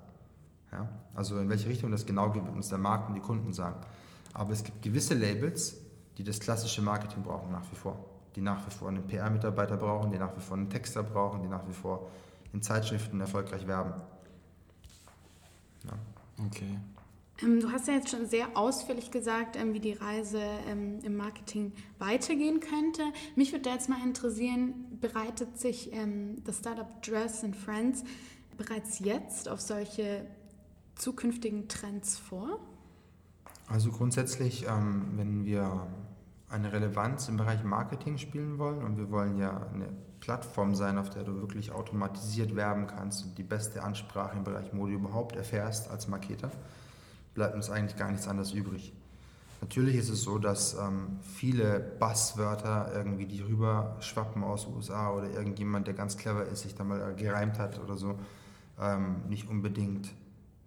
Ja? 0.73 0.89
Also 1.15 1.39
in 1.39 1.49
welche 1.49 1.69
Richtung 1.69 1.91
das 1.91 2.07
genau 2.07 2.31
geht, 2.31 2.45
wird 2.45 2.55
uns 2.55 2.69
der 2.69 2.79
Markt 2.79 3.09
und 3.09 3.15
die 3.15 3.21
Kunden 3.21 3.53
sagen. 3.53 3.81
Aber 4.33 4.53
es 4.53 4.65
gibt 4.65 4.83
gewisse 4.83 5.15
Labels, 5.15 5.77
die 6.19 6.25
das 6.25 6.41
klassische 6.41 6.83
Marketing 6.83 7.23
brauchen 7.23 7.53
nach 7.53 7.71
wie 7.71 7.77
vor. 7.77 8.05
Die 8.37 8.41
nach 8.41 8.67
wie 8.67 8.71
vor 8.71 8.89
einen 8.89 9.07
PR-Mitarbeiter 9.07 9.77
brauchen, 9.77 10.11
die 10.11 10.19
nach 10.19 10.37
wie 10.37 10.41
vor 10.41 10.57
einen 10.57 10.69
Texter 10.69 11.03
brauchen, 11.03 11.43
die 11.43 11.49
nach 11.49 11.67
wie 11.69 11.73
vor 11.73 12.11
in 12.53 12.63
Zeitschriften 12.63 13.21
erfolgreich 13.21 13.67
werben. 13.67 13.93
Ja. 15.85 15.93
Okay. 16.47 16.79
Ähm, 17.43 17.61
du 17.61 17.71
hast 17.71 17.89
ja 17.89 17.95
jetzt 17.95 18.11
schon 18.11 18.27
sehr 18.27 18.57
ausführlich 18.57 19.11
gesagt, 19.11 19.57
ähm, 19.57 19.75
wie 19.75 19.81
die 19.81 19.93
Reise 19.93 20.41
ähm, 20.69 21.01
im 21.03 21.17
Marketing 21.17 21.73
weitergehen 21.99 22.61
könnte. 22.61 23.03
Mich 23.35 23.53
würde 23.53 23.71
jetzt 23.71 23.89
mal 23.89 24.03
interessieren, 24.05 24.94
bereitet 25.09 25.59
sich 25.59 25.91
das 26.45 26.59
Startup 26.59 27.03
Dress 27.03 27.45
and 27.45 27.55
Friends 27.55 28.05
bereits 28.57 29.01
jetzt 29.01 29.49
auf 29.51 29.61
solche 29.61 30.27
zukünftigen 30.95 31.69
Trends 31.69 32.19
vor? 32.19 32.59
Also 33.67 33.91
grundsätzlich, 33.91 34.67
wenn 34.67 35.45
wir 35.45 35.87
eine 36.49 36.73
Relevanz 36.73 37.29
im 37.29 37.37
Bereich 37.37 37.65
Marketing 37.65 38.17
spielen 38.17 38.59
wollen 38.59 38.83
und 38.83 38.97
wir 38.97 39.11
wollen 39.11 39.37
ja 39.37 39.67
eine 39.75 39.89
Plattform 40.21 40.75
sein, 40.75 40.97
auf 40.97 41.11
der 41.11 41.25
du 41.25 41.35
wirklich 41.35 41.73
automatisiert 41.73 42.57
werben 42.57 42.87
kannst 42.87 43.25
und 43.25 43.37
die 43.37 43.43
beste 43.43 43.83
Ansprache 43.83 44.39
im 44.39 44.45
Bereich 44.45 44.73
Mode 44.73 44.95
überhaupt 44.95 45.37
erfährst 45.37 45.91
als 45.91 46.09
Marketer, 46.09 46.51
bleibt 47.35 47.55
uns 47.55 47.69
eigentlich 47.69 47.99
gar 47.99 48.11
nichts 48.11 48.27
anderes 48.27 48.53
übrig. 48.53 48.95
Natürlich 49.65 49.97
ist 49.97 50.11
es 50.11 50.21
so, 50.21 50.37
dass 50.37 50.75
ähm, 50.75 51.21
viele 51.23 51.81
Basswörter 51.99 52.93
irgendwie, 52.95 53.25
die 53.25 53.41
rüber 53.41 53.97
schwappen 54.01 54.45
aus 54.45 54.67
den 54.67 54.75
USA 54.75 55.11
oder 55.11 55.31
irgendjemand, 55.31 55.87
der 55.87 55.95
ganz 55.95 56.19
clever 56.19 56.45
ist, 56.45 56.65
sich 56.65 56.75
da 56.75 56.85
mal 56.85 57.15
gereimt 57.15 57.59
hat 57.59 57.81
oder 57.83 57.97
so, 57.97 58.19
ähm, 58.79 59.23
nicht 59.27 59.49
unbedingt 59.49 60.13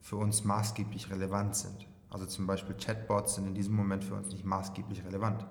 für 0.01 0.15
uns 0.15 0.43
maßgeblich 0.45 1.11
relevant 1.11 1.55
sind. 1.55 1.87
Also 2.09 2.25
zum 2.25 2.47
Beispiel 2.47 2.73
Chatbots 2.73 3.35
sind 3.35 3.45
in 3.45 3.53
diesem 3.53 3.75
Moment 3.75 4.03
für 4.03 4.15
uns 4.15 4.29
nicht 4.29 4.45
maßgeblich 4.45 5.05
relevant. 5.05 5.45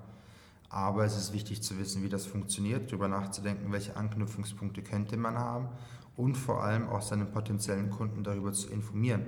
Aber 0.68 1.04
es 1.04 1.16
ist 1.16 1.32
wichtig 1.32 1.62
zu 1.62 1.78
wissen, 1.78 2.02
wie 2.02 2.09
das 2.09 2.26
funktioniert, 2.26 2.90
darüber 2.90 3.06
nachzudenken, 3.06 3.70
welche 3.70 3.96
Anknüpfungspunkte 3.96 4.82
könnte 4.82 5.16
man 5.16 5.38
haben 5.38 5.68
und 6.16 6.37
vor 6.37 6.64
allem 6.64 6.88
auch 6.88 7.00
seinen 7.00 7.30
potenziellen 7.30 7.90
Kunden 7.90 8.24
darüber 8.24 8.52
zu 8.52 8.70
informieren. 8.70 9.24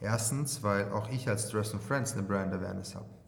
Erstens, 0.00 0.62
weil 0.62 0.92
auch 0.92 1.10
ich 1.10 1.28
als 1.28 1.48
Dress 1.48 1.72
and 1.72 1.82
Friends 1.82 2.12
eine 2.12 2.22
Brand 2.22 2.54
Awareness 2.54 2.94
habe. 2.94 3.19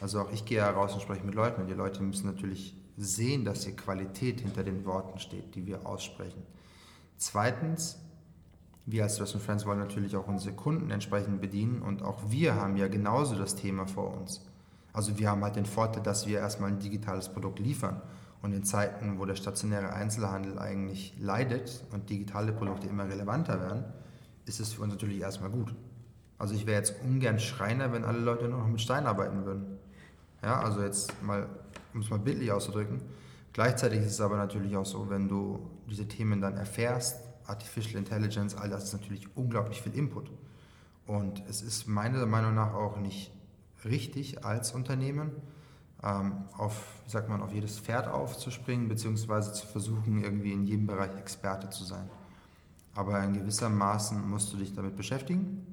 Also 0.00 0.20
auch 0.20 0.32
ich 0.32 0.44
gehe 0.44 0.62
heraus 0.62 0.94
und 0.94 1.02
spreche 1.02 1.24
mit 1.24 1.34
Leuten 1.34 1.60
und 1.60 1.66
die 1.66 1.74
Leute 1.74 2.02
müssen 2.02 2.26
natürlich 2.26 2.76
sehen, 2.96 3.44
dass 3.44 3.64
hier 3.64 3.76
Qualität 3.76 4.40
hinter 4.40 4.64
den 4.64 4.84
Worten 4.84 5.18
steht, 5.18 5.54
die 5.54 5.66
wir 5.66 5.86
aussprechen. 5.86 6.42
Zweitens, 7.16 7.98
wir 8.86 9.04
als 9.04 9.20
and 9.20 9.42
Friends 9.42 9.66
wollen 9.66 9.78
natürlich 9.78 10.16
auch 10.16 10.26
unsere 10.26 10.54
Kunden 10.54 10.90
entsprechend 10.90 11.40
bedienen 11.40 11.82
und 11.82 12.02
auch 12.02 12.18
wir 12.28 12.54
haben 12.54 12.76
ja 12.76 12.88
genauso 12.88 13.36
das 13.36 13.56
Thema 13.56 13.86
vor 13.86 14.16
uns. 14.16 14.46
Also 14.92 15.18
wir 15.18 15.30
haben 15.30 15.44
halt 15.44 15.56
den 15.56 15.66
Vorteil, 15.66 16.02
dass 16.02 16.26
wir 16.26 16.38
erstmal 16.38 16.70
ein 16.70 16.78
digitales 16.78 17.28
Produkt 17.28 17.58
liefern. 17.58 18.02
Und 18.42 18.54
in 18.54 18.64
Zeiten, 18.64 19.18
wo 19.18 19.26
der 19.26 19.36
stationäre 19.36 19.92
Einzelhandel 19.92 20.58
eigentlich 20.58 21.14
leidet 21.18 21.84
und 21.92 22.08
digitale 22.08 22.52
Produkte 22.52 22.88
immer 22.88 23.06
relevanter 23.06 23.60
werden, 23.60 23.84
ist 24.46 24.60
es 24.60 24.72
für 24.72 24.82
uns 24.82 24.94
natürlich 24.94 25.20
erstmal 25.20 25.50
gut. 25.50 25.74
Also 26.38 26.54
ich 26.54 26.66
wäre 26.66 26.78
jetzt 26.78 26.94
ungern 27.04 27.38
Schreiner, 27.38 27.92
wenn 27.92 28.04
alle 28.04 28.18
Leute 28.18 28.48
nur 28.48 28.60
noch 28.60 28.66
mit 28.66 28.80
Stein 28.80 29.06
arbeiten 29.06 29.44
würden. 29.44 29.78
Ja, 30.42 30.60
also 30.60 30.82
jetzt 30.82 31.22
mal, 31.22 31.48
um 31.92 32.00
es 32.00 32.10
mal 32.10 32.18
bildlich 32.18 32.50
auszudrücken. 32.50 33.00
Gleichzeitig 33.52 34.00
ist 34.00 34.12
es 34.12 34.20
aber 34.20 34.36
natürlich 34.36 34.76
auch 34.76 34.86
so, 34.86 35.10
wenn 35.10 35.28
du 35.28 35.70
diese 35.88 36.06
Themen 36.06 36.40
dann 36.40 36.56
erfährst, 36.56 37.20
Artificial 37.46 37.98
Intelligence, 37.98 38.54
all 38.54 38.70
das 38.70 38.84
ist 38.84 38.92
natürlich 38.92 39.36
unglaublich 39.36 39.82
viel 39.82 39.94
Input. 39.94 40.30
Und 41.06 41.42
es 41.48 41.62
ist 41.62 41.88
meiner 41.88 42.24
Meinung 42.26 42.54
nach 42.54 42.74
auch 42.74 42.96
nicht 42.98 43.32
richtig 43.84 44.44
als 44.44 44.72
Unternehmen, 44.72 45.32
ähm, 46.02 46.44
auf, 46.56 46.84
wie 47.04 47.10
sagt 47.10 47.28
man, 47.28 47.42
auf 47.42 47.52
jedes 47.52 47.78
Pferd 47.78 48.06
aufzuspringen, 48.06 48.88
beziehungsweise 48.88 49.52
zu 49.52 49.66
versuchen, 49.66 50.22
irgendwie 50.22 50.52
in 50.52 50.64
jedem 50.64 50.86
Bereich 50.86 51.14
Experte 51.16 51.68
zu 51.70 51.84
sein. 51.84 52.08
Aber 52.94 53.22
in 53.22 53.34
gewisser 53.34 53.68
Maßen 53.68 54.28
musst 54.28 54.52
du 54.52 54.56
dich 54.56 54.74
damit 54.74 54.96
beschäftigen 54.96 55.66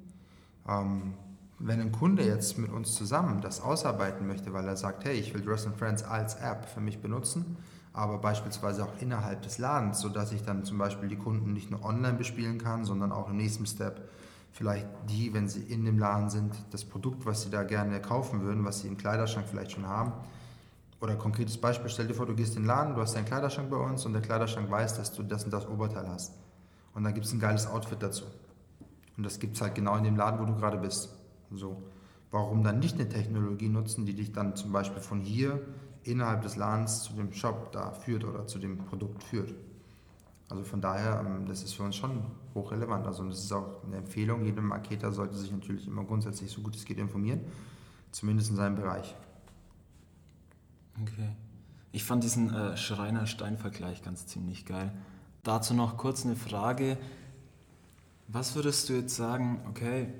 ähm, 0.68 1.14
wenn 1.60 1.82
ein 1.82 1.92
Kunde 1.92 2.24
jetzt 2.24 2.58
mit 2.58 2.72
uns 2.72 2.94
zusammen 2.94 3.42
das 3.42 3.62
ausarbeiten 3.62 4.28
möchte, 4.28 4.54
weil 4.54 4.68
er 4.68 4.78
sagt, 4.78 5.06
hey, 5.06 5.16
ich 5.16 5.34
will 5.34 5.42
Dress 5.42 5.68
Friends 5.78 6.04
als 6.04 6.36
App 6.36 6.66
für 6.66 6.82
mich 6.82 7.02
benutzen, 7.02 7.58
aber 7.94 8.20
beispielsweise 8.20 8.84
auch 8.84 9.02
innerhalb 9.02 9.42
des 9.42 9.58
Ladens, 9.58 10.00
sodass 10.00 10.32
ich 10.32 10.44
dann 10.44 10.64
zum 10.64 10.78
Beispiel 10.78 11.10
die 11.10 11.16
Kunden 11.16 11.54
nicht 11.54 11.72
nur 11.72 11.84
online 11.84 12.18
bespielen 12.18 12.60
kann, 12.60 12.86
sondern 12.86 13.12
auch 13.12 13.30
im 13.30 13.38
nächsten 13.38 13.66
Step 13.66 14.10
vielleicht 14.52 14.88
die, 15.10 15.34
wenn 15.34 15.48
sie 15.48 15.62
in 15.62 15.86
dem 15.86 16.00
Laden 16.00 16.30
sind, 16.30 16.54
das 16.72 16.84
Produkt, 16.86 17.26
was 17.26 17.44
sie 17.44 17.50
da 17.50 17.64
gerne 17.64 18.02
kaufen 18.02 18.42
würden, 18.42 18.66
was 18.66 18.82
sie 18.82 18.88
im 18.88 18.98
Kleiderschrank 18.98 19.48
vielleicht 19.48 19.72
schon 19.72 19.88
haben, 19.88 20.14
oder 21.00 21.16
konkretes 21.16 21.58
Beispiel, 21.58 21.90
stell 21.90 22.08
dir 22.08 22.16
vor, 22.16 22.26
du 22.26 22.34
gehst 22.34 22.56
in 22.56 22.64
den 22.64 22.68
Laden, 22.68 22.96
du 22.96 23.02
hast 23.02 23.16
deinen 23.16 23.26
Kleiderschrank 23.26 23.70
bei 23.70 23.78
uns 23.78 24.06
und 24.06 24.14
der 24.14 24.22
Kleiderschrank 24.22 24.70
weiß, 24.70 24.98
dass 24.98 25.14
du 25.14 25.22
das 25.22 25.44
und 25.44 25.54
das 25.54 25.68
Oberteil 25.68 26.08
hast. 26.08 26.34
Und 26.96 27.04
dann 27.04 27.14
gibt 27.14 27.28
es 27.28 27.34
ein 27.34 27.40
geiles 27.40 27.68
Outfit 27.68 28.02
dazu. 28.02 28.26
Und 29.16 29.24
das 29.24 29.38
gibt 29.38 29.56
es 29.56 29.62
halt 29.62 29.76
genau 29.76 29.96
in 29.98 30.04
dem 30.04 30.16
Laden, 30.16 30.40
wo 30.40 30.46
du 30.46 30.56
gerade 30.56 30.78
bist. 30.78 31.10
So. 31.52 31.84
Warum 32.32 32.64
dann 32.64 32.80
nicht 32.80 32.96
eine 32.96 33.08
Technologie 33.08 33.70
nutzen, 33.70 34.06
die 34.06 34.14
dich 34.14 34.34
dann 34.34 34.56
zum 34.56 34.72
Beispiel 34.72 35.02
von 35.02 35.22
hier 35.22 35.62
innerhalb 36.04 36.42
des 36.42 36.56
Ladens 36.56 37.04
zu 37.04 37.14
dem 37.14 37.32
Shop 37.34 37.72
da 37.72 37.92
führt 37.92 38.26
oder 38.26 38.48
zu 38.48 38.60
dem 38.60 38.78
Produkt 38.78 39.24
führt? 39.24 39.54
Also 40.50 40.64
von 40.64 40.80
daher, 40.82 41.24
ähm, 41.26 41.46
das 41.46 41.64
ist 41.64 41.74
für 41.74 41.84
uns 41.84 41.96
schon 41.96 42.24
hochrelevant. 42.54 43.06
Also 43.06 43.26
das 43.26 43.40
ist 43.40 43.52
auch 43.52 43.84
eine 43.86 43.98
Empfehlung. 43.98 44.44
Jeder 44.44 44.62
Marketer 44.62 45.12
sollte 45.12 45.36
sich 45.36 45.52
natürlich 45.52 45.88
immer 45.88 46.04
grundsätzlich 46.04 46.52
so 46.52 46.62
gut 46.62 46.76
es 46.76 46.86
geht 46.86 46.98
informieren, 46.98 47.42
zumindest 48.12 48.50
in 48.52 48.56
seinem 48.56 48.76
Bereich. 48.76 49.16
Okay. 51.02 51.30
Ich 51.92 52.04
fand 52.04 52.24
diesen 52.24 52.54
äh, 52.54 52.78
Schreiner-Stein-Vergleich 52.78 54.04
ganz 54.04 54.28
ziemlich 54.28 54.66
geil. 54.66 54.94
Dazu 55.44 55.74
noch 55.74 55.98
kurz 55.98 56.26
eine 56.26 56.36
Frage. 56.36 56.98
Was 58.28 58.56
würdest 58.56 58.90
du 58.90 58.94
jetzt 58.94 59.16
sagen, 59.16 59.62
okay, 59.70 60.14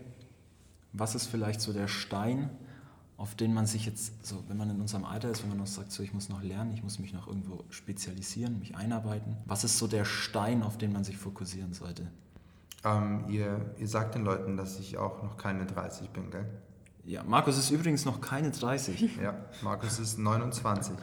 was 1.00 1.16
ist 1.16 1.28
vielleicht 1.28 1.62
so 1.62 1.74
der 1.74 1.88
Stein, 1.88 2.50
auf 3.18 3.34
den 3.36 3.54
man 3.54 3.66
sich 3.66 3.86
jetzt, 3.86 4.26
so 4.26 4.44
wenn 4.48 4.58
man 4.58 4.70
in 4.70 4.80
unserem 4.80 5.04
Alter 5.04 5.32
ist, 5.32 5.42
wenn 5.42 5.50
man 5.50 5.58
noch 5.58 5.68
sagt, 5.68 5.92
so 5.92 6.04
ich 6.04 6.14
muss 6.14 6.30
noch 6.30 6.44
lernen, 6.44 6.72
ich 6.74 6.84
muss 6.84 7.00
mich 7.00 7.14
noch 7.14 7.28
irgendwo 7.28 7.64
spezialisieren, 7.70 8.60
mich 8.60 8.76
einarbeiten. 8.76 9.38
Was 9.46 9.64
ist 9.64 9.80
so 9.80 9.88
der 9.88 10.06
Stein, 10.06 10.62
auf 10.62 10.78
den 10.78 10.94
man 10.94 11.04
sich 11.04 11.18
fokussieren 11.18 11.74
sollte? 11.74 12.08
Ähm, 12.84 13.26
ihr, 13.28 13.74
ihr 13.78 13.88
sagt 13.88 14.16
den 14.16 14.24
Leuten, 14.24 14.56
dass 14.56 14.80
ich 14.80 14.98
auch 14.98 15.24
noch 15.24 15.38
keine 15.38 15.66
30 15.66 16.10
bin, 16.12 16.30
gell? 16.30 16.46
Ja, 17.06 17.24
Markus 17.24 17.58
ist 17.58 17.72
übrigens 17.72 18.06
noch 18.06 18.22
keine 18.22 18.52
30. 18.52 19.18
Ja, 19.22 19.34
Markus 19.62 19.98
ist 19.98 20.20
29. 20.20 20.94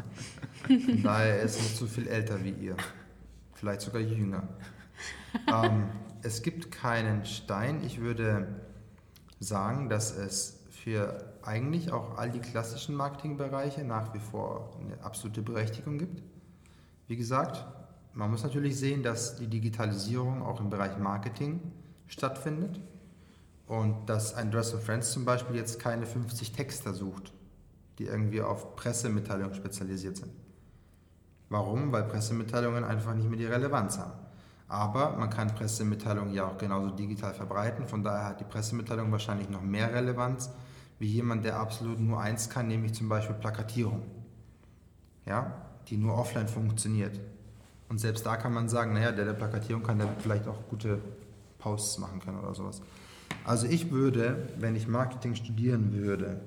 Von 0.66 1.02
daher 1.02 1.40
ist 1.40 1.56
er 1.56 1.62
nicht 1.62 1.76
so 1.76 1.86
viel 1.86 2.06
älter 2.06 2.44
wie 2.44 2.50
ihr. 2.50 2.76
Vielleicht 3.54 3.80
sogar 3.80 4.02
jünger. 4.02 4.46
Ähm, 5.46 5.88
es 6.22 6.42
gibt 6.42 6.70
keinen 6.70 7.24
Stein. 7.24 7.82
Ich 7.82 8.00
würde 8.00 8.63
sagen, 9.44 9.88
dass 9.88 10.16
es 10.16 10.60
für 10.70 11.34
eigentlich 11.42 11.92
auch 11.92 12.18
all 12.18 12.30
die 12.30 12.40
klassischen 12.40 12.94
Marketingbereiche 12.94 13.84
nach 13.84 14.12
wie 14.14 14.18
vor 14.18 14.76
eine 14.80 15.02
absolute 15.02 15.42
Berechtigung 15.42 15.98
gibt. 15.98 16.22
Wie 17.06 17.16
gesagt, 17.16 17.64
man 18.12 18.30
muss 18.30 18.42
natürlich 18.42 18.78
sehen, 18.78 19.02
dass 19.02 19.36
die 19.36 19.46
Digitalisierung 19.46 20.42
auch 20.42 20.60
im 20.60 20.70
Bereich 20.70 20.98
Marketing 20.98 21.60
stattfindet. 22.06 22.80
Und 23.66 24.10
dass 24.10 24.34
ein 24.34 24.50
Dress 24.50 24.72
Friends 24.72 25.12
zum 25.12 25.24
Beispiel 25.24 25.56
jetzt 25.56 25.80
keine 25.80 26.04
50 26.04 26.52
Texter 26.52 26.92
sucht, 26.92 27.32
die 27.98 28.04
irgendwie 28.04 28.42
auf 28.42 28.76
Pressemitteilungen 28.76 29.54
spezialisiert 29.54 30.18
sind. 30.18 30.32
Warum? 31.48 31.90
Weil 31.90 32.04
Pressemitteilungen 32.04 32.84
einfach 32.84 33.14
nicht 33.14 33.28
mehr 33.28 33.38
die 33.38 33.46
Relevanz 33.46 33.98
haben. 33.98 34.12
Aber 34.68 35.16
man 35.16 35.30
kann 35.30 35.54
Pressemitteilungen 35.54 36.32
ja 36.32 36.46
auch 36.46 36.58
genauso 36.58 36.90
digital 36.90 37.34
verbreiten. 37.34 37.86
Von 37.86 38.02
daher 38.02 38.26
hat 38.26 38.40
die 38.40 38.44
Pressemitteilung 38.44 39.12
wahrscheinlich 39.12 39.50
noch 39.50 39.62
mehr 39.62 39.92
Relevanz 39.92 40.50
wie 40.98 41.06
jemand, 41.08 41.44
der 41.44 41.58
absolut 41.58 42.00
nur 42.00 42.20
eins 42.20 42.48
kann, 42.48 42.68
nämlich 42.68 42.94
zum 42.94 43.08
Beispiel 43.08 43.36
Plakatierung. 43.36 44.02
Ja, 45.26 45.52
die 45.88 45.96
nur 45.96 46.16
offline 46.16 46.48
funktioniert. 46.48 47.20
Und 47.88 47.98
selbst 47.98 48.24
da 48.24 48.36
kann 48.36 48.52
man 48.52 48.68
sagen, 48.68 48.94
naja, 48.94 49.12
der, 49.12 49.24
der 49.24 49.32
Plakatierung 49.34 49.82
kann, 49.82 49.98
der 49.98 50.08
vielleicht 50.18 50.48
auch 50.48 50.68
gute 50.68 51.00
Posts 51.58 51.98
machen 51.98 52.20
können 52.20 52.38
oder 52.38 52.54
sowas. 52.54 52.82
Also 53.44 53.66
ich 53.66 53.90
würde, 53.90 54.48
wenn 54.58 54.74
ich 54.76 54.88
Marketing 54.88 55.34
studieren 55.34 55.92
würde, 55.92 56.40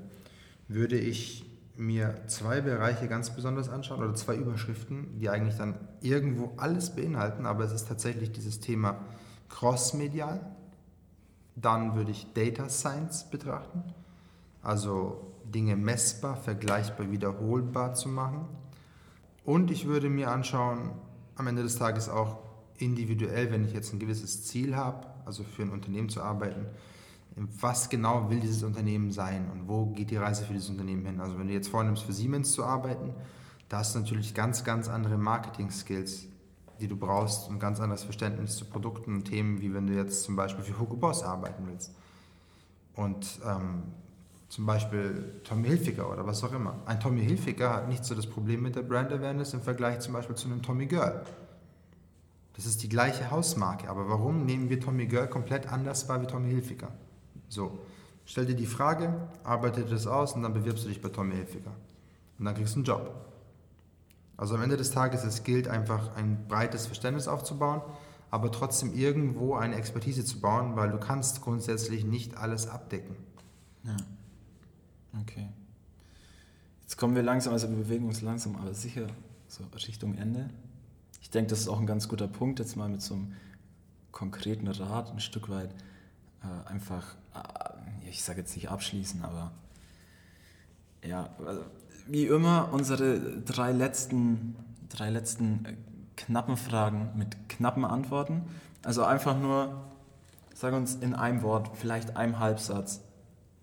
würde 0.68 0.98
ich 0.98 1.47
mir 1.78 2.24
zwei 2.28 2.62
Bereiche 2.62 3.08
ganz 3.08 3.30
besonders 3.30 3.70
anschauen 3.70 4.04
oder 4.04 4.16
zwei 4.16 4.36
Überschriften, 4.36 5.20
die 5.20 5.30
eigentlich 5.30 5.58
dann 5.58 5.76
irgendwo 6.02 6.54
alles 6.58 6.96
beinhalten, 6.96 7.46
aber 7.46 7.64
es 7.64 7.72
ist 7.72 7.88
tatsächlich 7.88 8.32
dieses 8.32 8.60
Thema 8.60 9.00
crossmedial. 9.50 10.40
Dann 11.56 11.96
würde 11.96 12.12
ich 12.12 12.34
Data 12.34 12.70
Science 12.70 13.30
betrachten, 13.30 13.84
also 14.62 15.34
Dinge 15.46 15.76
messbar, 15.76 16.36
vergleichbar, 16.36 17.12
wiederholbar 17.12 17.94
zu 17.94 18.10
machen. 18.10 18.48
Und 19.44 19.72
ich 19.72 19.88
würde 19.88 20.10
mir 20.10 20.30
anschauen, 20.30 20.92
am 21.36 21.48
Ende 21.48 21.64
des 21.64 21.78
Tages 21.78 22.10
auch 22.10 22.40
individuell, 22.78 23.52
wenn 23.52 23.64
ich 23.64 23.74
jetzt 23.74 23.94
ein 23.94 24.00
gewisses 24.00 24.46
Ziel 24.46 24.76
habe, 24.76 25.08
also 25.26 25.44
für 25.44 25.64
ein 25.64 25.70
Unternehmen 25.70 26.10
zu 26.10 26.22
arbeiten, 26.22 26.66
was 27.38 27.90
genau 27.90 28.30
will 28.30 28.40
dieses 28.40 28.64
Unternehmen 28.64 29.12
sein 29.12 29.50
und 29.52 29.68
wo 29.68 29.86
geht 29.88 30.10
die 30.10 30.18
Reise 30.18 30.44
für 30.44 30.54
dieses 30.54 30.70
Unternehmen 30.70 31.06
hin. 31.06 31.22
Also 31.22 31.38
wenn 31.38 31.48
du 31.48 31.54
jetzt 31.54 31.70
vornimmst, 31.70 32.04
für 32.04 32.14
Siemens 32.14 32.52
zu 32.52 32.64
arbeiten, 32.64 33.14
da 33.70 33.80
hast 33.80 33.94
du 33.94 34.00
natürlich 34.00 34.34
ganz, 34.34 34.64
ganz 34.64 34.88
andere 34.88 35.18
Marketing-Skills, 35.18 36.28
die 36.80 36.88
du 36.88 36.96
brauchst 36.96 37.50
und 37.50 37.60
ganz 37.60 37.80
anderes 37.80 38.04
Verständnis 38.04 38.56
zu 38.56 38.66
Produkten 38.66 39.14
und 39.14 39.26
Themen, 39.26 39.62
wie 39.62 39.74
wenn 39.74 39.86
du 39.88 39.94
jetzt 39.94 40.24
zum 40.24 40.36
Beispiel 40.36 40.64
für 40.64 40.80
Hugo 40.80 40.96
Boss 40.96 41.22
arbeiten 41.22 41.68
willst. 41.68 41.94
Und 42.96 43.40
ähm, 43.46 43.84
zum 44.50 44.66
Beispiel 44.66 45.42
Tommy 45.44 45.68
Hilfiger 45.68 46.12
oder 46.12 46.26
was 46.26 46.44
auch 46.44 46.54
immer. 46.54 46.76
Ein 46.86 47.00
Tommy 47.00 47.24
Hilfiger 47.24 47.74
hat 47.74 47.90
nicht 47.90 48.06
so 48.06 48.16
das 48.16 48.26
Problem 48.26 48.64
mit 48.64 48.76
der 48.76 48.82
Brand 48.82 49.12
Awareness 49.12 49.54
im 49.54 49.62
Vergleich 49.62 50.00
zum 50.00 50.14
Beispiel 50.14 50.36
zu 50.36 50.48
einem 50.48 50.64
Tommy 50.64 50.88
Girl. 50.88 51.24
Das 52.56 52.66
ist 52.66 52.82
die 52.82 52.90
gleiche 52.90 53.30
Hausmarke, 53.30 53.88
aber 53.88 54.10
warum 54.10 54.46
nehmen 54.46 54.70
wir 54.70 54.80
Tommy 54.80 55.06
Girl 55.06 55.28
komplett 55.28 55.72
anders 55.72 56.10
wahr 56.10 56.22
wie 56.22 56.28
Tommy 56.28 56.50
Hilfiger? 56.50 56.92
So, 57.50 57.80
stell 58.26 58.46
dir 58.46 58.56
die 58.56 58.66
Frage, 58.66 59.14
arbeite 59.44 59.86
das 59.86 60.08
aus 60.08 60.34
und 60.34 60.44
dann 60.44 60.54
bewirbst 60.54 60.86
du 60.86 60.90
dich 60.90 61.02
bei 61.02 61.10
Tommy 61.10 61.36
Hilfiger. 61.36 61.72
Und 62.40 62.46
dann 62.46 62.56
kriegst 62.56 62.76
du 62.76 62.80
einen 62.80 62.86
Job. 62.86 63.28
Also 64.38 64.56
am 64.56 64.62
Ende 64.62 64.78
des 64.78 64.92
Tages, 64.92 65.24
es 65.24 65.44
gilt 65.44 65.68
einfach 65.68 66.16
ein 66.16 66.48
breites 66.48 66.86
Verständnis 66.86 67.28
aufzubauen, 67.28 67.82
aber 68.30 68.52
trotzdem 68.52 68.94
irgendwo 68.94 69.56
eine 69.56 69.76
Expertise 69.76 70.24
zu 70.26 70.40
bauen, 70.40 70.76
weil 70.76 70.92
du 70.92 71.00
kannst 71.00 71.42
grundsätzlich 71.42 72.06
nicht 72.06 72.38
alles 72.38 72.68
abdecken. 72.68 73.16
Ja. 73.84 73.98
Okay. 75.22 75.48
Jetzt 76.82 76.98
kommen 76.98 77.16
wir 77.16 77.24
langsam, 77.24 77.54
also 77.54 77.70
wir 77.70 77.78
bewegen 77.78 78.06
uns 78.06 78.22
langsam, 78.22 78.56
aber 78.56 78.74
sicher 78.74 79.08
so 79.48 79.64
Richtung 79.88 80.16
Ende. 80.16 80.50
Ich 81.22 81.30
denke, 81.30 81.50
das 81.50 81.62
ist 81.62 81.68
auch 81.68 81.80
ein 81.80 81.88
ganz 81.88 82.08
guter 82.08 82.28
Punkt, 82.28 82.60
jetzt 82.60 82.76
mal 82.76 82.90
mit 82.90 83.02
so 83.02 83.16
einem 83.16 83.34
konkreten 84.12 84.68
Rat 84.68 85.12
ein 85.12 85.20
Stück 85.20 85.50
weit 85.50 85.74
äh, 86.44 86.70
einfach, 86.70 87.16
ich 88.10 88.24
sage 88.24 88.40
jetzt 88.40 88.56
nicht 88.56 88.70
abschließen, 88.70 89.24
aber 89.24 89.52
ja, 91.04 91.30
also, 91.46 91.64
wie 92.08 92.26
immer 92.26 92.70
unsere 92.72 93.20
drei 93.42 93.72
letzten, 93.72 94.56
drei 94.90 95.10
letzten 95.10 95.66
äh, 95.66 95.74
knappen 96.16 96.58
Fragen 96.58 97.12
mit 97.16 97.50
knappen 97.50 97.86
Antworten. 97.86 98.44
Also 98.84 99.04
einfach 99.04 99.38
nur, 99.38 99.84
sag 100.54 100.74
uns 100.74 100.96
in 100.96 101.14
einem 101.14 101.42
Wort, 101.42 101.70
vielleicht 101.78 102.16
einem 102.18 102.40
Halbsatz, 102.40 103.02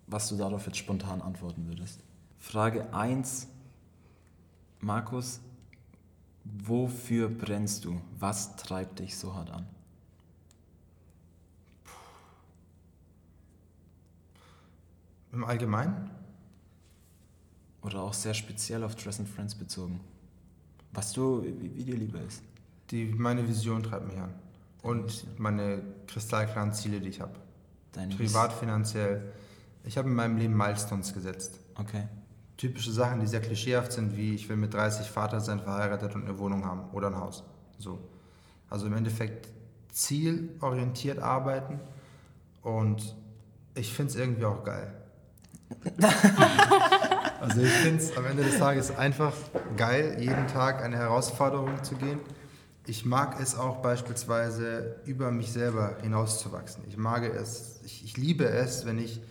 was 0.07 0.29
du 0.29 0.37
darauf 0.37 0.65
jetzt 0.67 0.77
spontan 0.77 1.21
antworten 1.21 1.67
würdest. 1.67 2.01
Frage 2.37 2.93
1, 2.93 3.47
Markus, 4.79 5.41
Wofür 6.45 7.27
brennst 7.27 7.85
du? 7.85 7.99
Was 8.19 8.55
treibt 8.55 8.99
dich 8.99 9.17
so 9.17 9.33
hart 9.33 9.49
an? 9.49 9.65
Im 15.35 15.43
Allgemeinen? 15.43 16.09
Oder 17.83 18.01
auch 18.01 18.13
sehr 18.13 18.33
speziell 18.33 18.83
auf 18.83 18.95
Dress 18.95 19.19
and 19.19 19.29
Friends 19.29 19.53
bezogen. 19.53 19.99
Was 20.91 21.13
du, 21.13 21.43
wie, 21.43 21.75
wie 21.75 21.83
dir 21.83 21.97
lieber 21.97 22.21
ist. 22.21 22.41
Die, 22.89 23.05
meine 23.05 23.47
Vision 23.47 23.83
treibt 23.83 24.07
mich 24.07 24.17
an. 24.17 24.33
Und 24.81 25.25
meine 25.39 25.81
kristallklaren 26.07 26.73
Ziele, 26.73 26.99
die 26.99 27.09
ich 27.09 27.21
habe. 27.21 27.35
Privat, 28.17 28.53
finanziell. 28.53 29.31
Ich 29.83 29.97
habe 29.97 30.09
in 30.09 30.15
meinem 30.15 30.37
Leben 30.37 30.57
Milestones 30.57 31.13
gesetzt. 31.13 31.59
Okay 31.75 32.07
typische 32.57 32.91
Sachen, 32.91 33.19
die 33.19 33.27
sehr 33.27 33.41
klischeehaft 33.41 33.91
sind, 33.91 34.15
wie 34.15 34.35
ich 34.35 34.47
will 34.47 34.57
mit 34.57 34.73
30 34.73 35.07
Vater 35.07 35.41
sein, 35.41 35.59
verheiratet 35.59 36.15
und 36.15 36.23
eine 36.23 36.37
Wohnung 36.39 36.65
haben 36.65 36.89
oder 36.93 37.07
ein 37.07 37.17
Haus. 37.17 37.43
So. 37.77 37.99
Also 38.69 38.87
im 38.87 38.93
Endeffekt 38.93 39.49
zielorientiert 39.91 41.19
arbeiten 41.19 41.79
und 42.61 43.15
ich 43.75 43.93
finde 43.93 44.11
es 44.11 44.15
irgendwie 44.17 44.45
auch 44.45 44.63
geil. 44.63 44.93
also 47.41 47.61
ich 47.61 47.71
finde 47.71 48.01
es 48.01 48.15
am 48.17 48.25
Ende 48.25 48.43
des 48.43 48.57
Tages 48.57 48.95
einfach 48.95 49.33
geil, 49.77 50.17
jeden 50.19 50.47
Tag 50.47 50.83
eine 50.83 50.97
Herausforderung 50.97 51.83
zu 51.83 51.95
gehen. 51.95 52.19
Ich 52.87 53.05
mag 53.05 53.39
es 53.41 53.57
auch 53.57 53.81
beispielsweise 53.81 54.97
über 55.05 55.31
mich 55.31 55.51
selber 55.51 55.97
hinauszuwachsen. 56.01 56.83
Ich 56.87 56.97
mag 56.97 57.23
es, 57.23 57.79
ich, 57.83 58.05
ich 58.05 58.17
liebe 58.17 58.45
es, 58.45 58.85
wenn 58.85 58.99
ich 58.99 59.21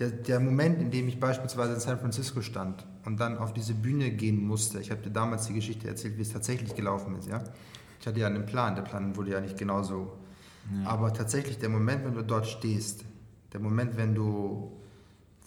der, 0.00 0.10
der 0.10 0.40
Moment, 0.40 0.80
in 0.80 0.90
dem 0.90 1.06
ich 1.06 1.20
beispielsweise 1.20 1.74
in 1.74 1.80
San 1.80 1.98
Francisco 2.00 2.40
stand 2.40 2.86
und 3.04 3.20
dann 3.20 3.38
auf 3.38 3.52
diese 3.52 3.74
Bühne 3.74 4.10
gehen 4.10 4.42
musste, 4.42 4.80
ich 4.80 4.90
habe 4.90 5.02
dir 5.02 5.10
damals 5.10 5.46
die 5.46 5.54
Geschichte 5.54 5.86
erzählt, 5.86 6.16
wie 6.16 6.22
es 6.22 6.32
tatsächlich 6.32 6.74
gelaufen 6.74 7.16
ist, 7.16 7.28
ja. 7.28 7.44
Ich 8.00 8.06
hatte 8.06 8.18
ja 8.18 8.26
einen 8.26 8.46
Plan, 8.46 8.74
der 8.74 8.82
Plan 8.82 9.14
wurde 9.14 9.32
ja 9.32 9.40
nicht 9.40 9.58
genauso. 9.58 10.16
Ja. 10.72 10.90
Aber 10.90 11.12
tatsächlich 11.12 11.58
der 11.58 11.68
Moment, 11.68 12.04
wenn 12.04 12.14
du 12.14 12.22
dort 12.22 12.46
stehst, 12.46 13.04
der 13.52 13.60
Moment, 13.60 13.98
wenn 13.98 14.14
du 14.14 14.79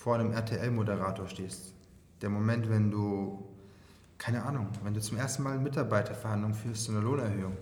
vor 0.04 0.16
einem 0.16 0.34
RTL-Moderator 0.34 1.30
stehst, 1.30 1.74
der 2.22 2.30
Moment, 2.30 2.70
wenn 2.70 2.92
du 2.92 3.42
keine 4.18 4.44
Ahnung, 4.44 4.68
wenn 4.84 4.94
du 4.94 5.00
zum 5.00 5.18
ersten 5.18 5.44
Mal 5.44 5.58
Mitarbeiterverhandlungen 5.58 6.56
führst, 6.56 6.84
so 6.84 6.92
eine 6.92 7.00
Lohnerhöhung. 7.02 7.56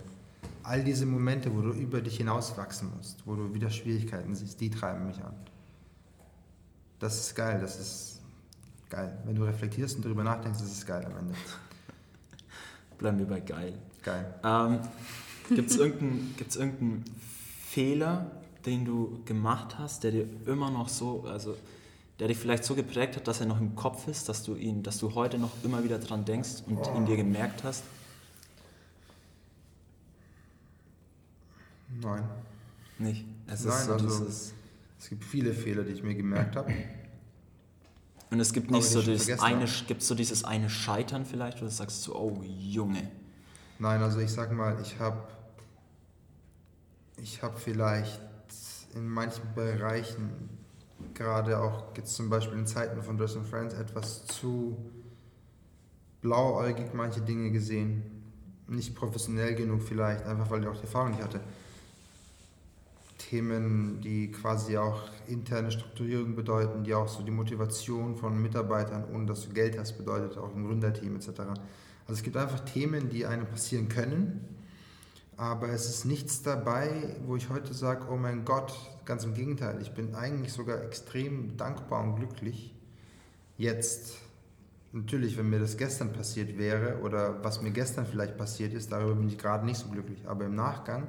All 0.64 0.82
diese 0.82 1.06
Momente, 1.06 1.54
wo 1.54 1.60
du 1.60 1.70
über 1.70 2.00
dich 2.00 2.16
hinauswachsen 2.16 2.90
musst, 2.96 3.24
wo 3.26 3.36
du 3.36 3.54
wieder 3.54 3.70
Schwierigkeiten 3.70 4.34
siehst, 4.34 4.60
die 4.60 4.70
treiben 4.70 5.06
mich 5.06 5.22
an. 5.22 5.34
Das 6.98 7.18
ist 7.20 7.34
geil, 7.36 7.60
das 7.60 7.78
ist 7.78 8.20
geil. 8.90 9.16
Wenn 9.24 9.36
du 9.36 9.44
reflektierst 9.44 9.96
und 9.96 10.04
darüber 10.04 10.24
nachdenkst, 10.24 10.62
ist 10.62 10.72
es 10.72 10.84
geil 10.84 11.04
am 11.04 11.16
Ende. 11.16 11.34
Bleiben 12.98 13.18
wir 13.18 13.26
bei 13.26 13.40
geil. 13.40 13.74
Geil. 14.02 14.34
Ähm, 14.42 14.80
Gibt 15.48 15.70
es 15.70 15.76
irgendeinen, 15.76 16.34
gibt's 16.36 16.56
irgendeinen 16.56 17.04
Fehler, 17.68 18.32
den 18.66 18.84
du 18.84 19.20
gemacht 19.26 19.78
hast, 19.78 20.02
der 20.02 20.10
dir 20.10 20.26
immer 20.46 20.70
noch 20.70 20.88
so, 20.88 21.24
also 21.28 21.56
der 22.18 22.28
dich 22.28 22.38
vielleicht 22.38 22.64
so 22.64 22.74
geprägt 22.74 23.16
hat, 23.16 23.26
dass 23.26 23.40
er 23.40 23.46
noch 23.46 23.60
im 23.60 23.74
Kopf 23.74 24.06
ist, 24.08 24.28
dass 24.28 24.42
du 24.42 24.54
ihn, 24.54 24.82
dass 24.82 24.98
du 24.98 25.14
heute 25.14 25.38
noch 25.38 25.50
immer 25.64 25.82
wieder 25.82 25.98
dran 25.98 26.24
denkst 26.24 26.62
und 26.66 26.86
ihn 26.96 27.06
dir 27.06 27.16
gemerkt 27.16 27.64
hast? 27.64 27.82
Nein. 32.00 32.24
Nicht. 32.98 33.24
Es 33.46 33.64
Nein, 33.64 33.86
so 33.86 33.92
also- 33.94 34.26
Es 34.26 35.08
gibt 35.08 35.24
viele 35.24 35.52
Fehler, 35.52 35.82
die 35.82 35.92
ich 35.92 36.02
mir 36.02 36.14
gemerkt 36.14 36.54
habe. 36.56 36.72
und 38.30 38.40
es 38.40 38.52
gibt 38.52 38.70
nicht 38.70 38.86
so 38.88 39.02
dieses 39.02 39.40
eine, 39.40 39.66
habe. 39.66 39.86
gibt 39.86 40.02
so 40.02 40.14
dieses 40.14 40.44
eine 40.44 40.70
Scheitern 40.70 41.26
vielleicht, 41.26 41.60
wo 41.60 41.64
du 41.64 41.70
sagst 41.70 42.02
so, 42.02 42.14
oh 42.14 42.42
Junge. 42.42 43.10
Nein, 43.78 44.00
also 44.00 44.20
ich 44.20 44.30
sag 44.30 44.52
mal, 44.52 44.80
ich 44.80 44.98
habe 45.00 45.18
ich 47.16 47.42
hab 47.42 47.58
vielleicht 47.58 48.20
in 48.94 49.08
manchen 49.08 49.42
Bereichen, 49.54 50.30
gerade 51.14 51.58
auch 51.58 51.96
jetzt 51.96 52.14
zum 52.14 52.30
Beispiel 52.30 52.58
in 52.58 52.66
Zeiten 52.66 53.02
von 53.02 53.16
Dress 53.16 53.36
and 53.36 53.46
Friends, 53.46 53.74
etwas 53.74 54.26
zu 54.26 54.76
blauäugig 56.20 56.94
manche 56.94 57.20
Dinge 57.20 57.50
gesehen. 57.50 58.02
Nicht 58.68 58.94
professionell 58.94 59.54
genug 59.54 59.82
vielleicht, 59.82 60.24
einfach 60.24 60.50
weil 60.50 60.62
ich 60.62 60.68
auch 60.68 60.76
die 60.76 60.82
Erfahrung 60.82 61.10
nicht 61.10 61.22
hatte. 61.22 61.40
Themen, 63.18 64.00
die 64.00 64.30
quasi 64.30 64.76
auch 64.76 65.04
interne 65.26 65.70
Strukturierung 65.70 66.34
bedeuten, 66.34 66.84
die 66.84 66.94
auch 66.94 67.08
so 67.08 67.22
die 67.22 67.30
Motivation 67.30 68.16
von 68.16 68.40
Mitarbeitern, 68.40 69.04
ohne 69.12 69.26
dass 69.26 69.46
du 69.46 69.52
Geld 69.52 69.78
hast, 69.78 69.96
bedeutet, 69.96 70.36
auch 70.38 70.54
im 70.54 70.66
Gründerteam 70.66 71.16
etc. 71.16 71.28
Also 71.38 71.54
es 72.08 72.22
gibt 72.22 72.36
einfach 72.36 72.60
Themen, 72.60 73.08
die 73.08 73.26
einem 73.26 73.46
passieren 73.46 73.88
können, 73.88 74.40
aber 75.42 75.70
es 75.70 75.88
ist 75.88 76.04
nichts 76.04 76.42
dabei, 76.42 77.16
wo 77.26 77.34
ich 77.34 77.50
heute 77.50 77.74
sage, 77.74 78.06
oh 78.08 78.16
mein 78.16 78.44
Gott, 78.44 78.72
ganz 79.04 79.24
im 79.24 79.34
Gegenteil, 79.34 79.82
ich 79.82 79.90
bin 79.90 80.14
eigentlich 80.14 80.52
sogar 80.52 80.84
extrem 80.84 81.56
dankbar 81.56 82.04
und 82.04 82.14
glücklich. 82.14 82.72
Jetzt, 83.58 84.18
natürlich, 84.92 85.36
wenn 85.36 85.50
mir 85.50 85.58
das 85.58 85.76
gestern 85.76 86.12
passiert 86.12 86.56
wäre 86.58 87.00
oder 87.00 87.42
was 87.42 87.60
mir 87.60 87.72
gestern 87.72 88.06
vielleicht 88.06 88.36
passiert 88.36 88.72
ist, 88.72 88.92
darüber 88.92 89.16
bin 89.16 89.26
ich 89.26 89.36
gerade 89.36 89.66
nicht 89.66 89.78
so 89.78 89.88
glücklich, 89.88 90.28
aber 90.28 90.44
im 90.44 90.54
Nachgang 90.54 91.08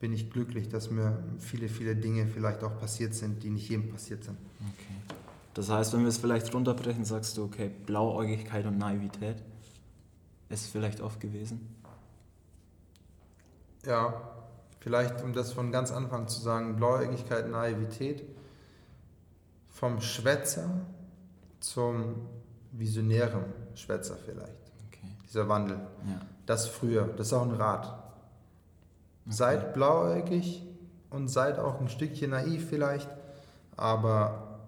bin 0.00 0.12
ich 0.12 0.30
glücklich, 0.30 0.68
dass 0.68 0.90
mir 0.90 1.24
viele, 1.38 1.70
viele 1.70 1.96
Dinge 1.96 2.26
vielleicht 2.26 2.62
auch 2.62 2.78
passiert 2.78 3.14
sind, 3.14 3.42
die 3.42 3.48
nicht 3.48 3.70
jedem 3.70 3.88
passiert 3.88 4.22
sind. 4.22 4.36
Okay. 4.60 5.16
Das 5.54 5.70
heißt, 5.70 5.94
wenn 5.94 6.02
wir 6.02 6.08
es 6.08 6.18
vielleicht 6.18 6.52
runterbrechen, 6.52 7.06
sagst 7.06 7.38
du, 7.38 7.44
okay, 7.44 7.70
Blauäugigkeit 7.86 8.66
und 8.66 8.76
Naivität 8.76 9.42
ist 10.50 10.66
vielleicht 10.66 11.00
oft 11.00 11.20
gewesen. 11.20 11.75
Ja, 13.86 14.14
vielleicht 14.80 15.22
um 15.22 15.32
das 15.32 15.52
von 15.52 15.70
ganz 15.70 15.92
Anfang 15.92 16.28
zu 16.28 16.40
sagen, 16.40 16.76
Blauäugigkeit, 16.76 17.48
Naivität, 17.48 18.24
vom 19.68 20.00
Schwätzer 20.00 20.68
zum 21.60 22.16
visionären 22.72 23.44
Schwätzer 23.74 24.16
vielleicht, 24.16 24.52
Okay. 24.88 25.08
dieser 25.24 25.48
Wandel. 25.48 25.76
Ja. 25.76 26.20
Das 26.46 26.66
früher, 26.66 27.06
das 27.16 27.28
ist 27.28 27.32
auch 27.32 27.42
ein 27.42 27.52
Rat. 27.52 28.02
Seid 29.28 29.74
blauäugig 29.74 30.62
und 31.10 31.28
seid 31.28 31.58
auch 31.58 31.80
ein 31.80 31.88
Stückchen 31.88 32.30
naiv 32.30 32.68
vielleicht, 32.68 33.08
aber 33.76 34.60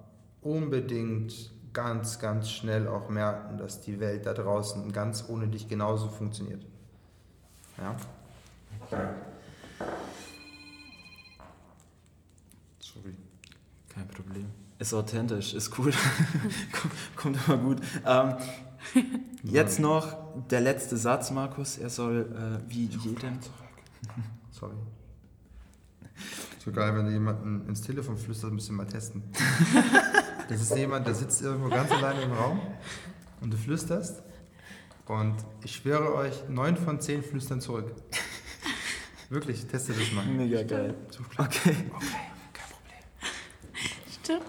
unbedingt 0.43 1.53
ganz, 1.73 2.19
ganz 2.19 2.51
schnell 2.51 2.89
auch 2.89 3.09
merken, 3.09 3.59
dass 3.59 3.81
die 3.81 4.01
Welt 4.01 4.27
da 4.27 4.35
draußen 4.35 4.93
ganz 4.93 5.25
ohne 5.29 5.49
dich 5.49 5.69
genauso 5.69 6.09
funktioniert. 6.09 6.65
Ja? 7.77 7.95
Sorry. 12.81 13.15
Kein 13.95 14.09
Problem. 14.09 14.47
Ist 14.79 14.95
authentisch, 14.95 15.55
ist 15.55 15.77
cool. 15.79 15.93
Kommt- 17.17 17.37
immer 17.49 17.59
gut. 17.59 17.79
Ähm, 18.07 18.35
jetzt 19.43 19.81
noch 19.81 20.17
der 20.49 20.61
letzte 20.61 20.97
Satz, 20.97 21.31
Markus. 21.31 21.79
Er 21.79 21.91
soll 21.91 22.61
äh, 22.67 22.71
wie 22.71 22.87
jedem. 22.87 23.39
Sorry. 24.53 24.77
So 26.65 26.73
geil, 26.73 26.95
wenn 26.97 27.07
du 27.07 27.13
jemanden 27.13 27.67
ins 27.69 27.83
Telefon 27.83 28.17
flüstert, 28.17 28.53
müssen 28.53 28.77
wir 28.77 28.85
mal 28.85 28.91
testen. 28.91 29.23
Das 30.49 30.61
ist 30.61 30.77
jemand, 30.77 31.07
der 31.07 31.15
sitzt 31.15 31.43
irgendwo 31.43 31.69
ganz 31.69 31.91
alleine 31.91 32.23
im 32.23 32.33
Raum 32.33 32.61
und 33.41 33.53
du 33.53 33.57
flüsterst 33.57 34.23
und 35.07 35.37
ich 35.63 35.77
schwöre 35.77 36.15
euch, 36.15 36.49
neun 36.49 36.77
von 36.77 37.01
zehn 37.01 37.23
flüstern 37.23 37.61
zurück. 37.61 37.95
Wirklich, 39.31 39.67
teste 39.67 39.93
das 39.93 40.13
mal. 40.13 40.25
Mega 40.25 40.63
geil. 40.63 40.95
Okay. 41.37 41.75
Stimmt. 44.23 44.43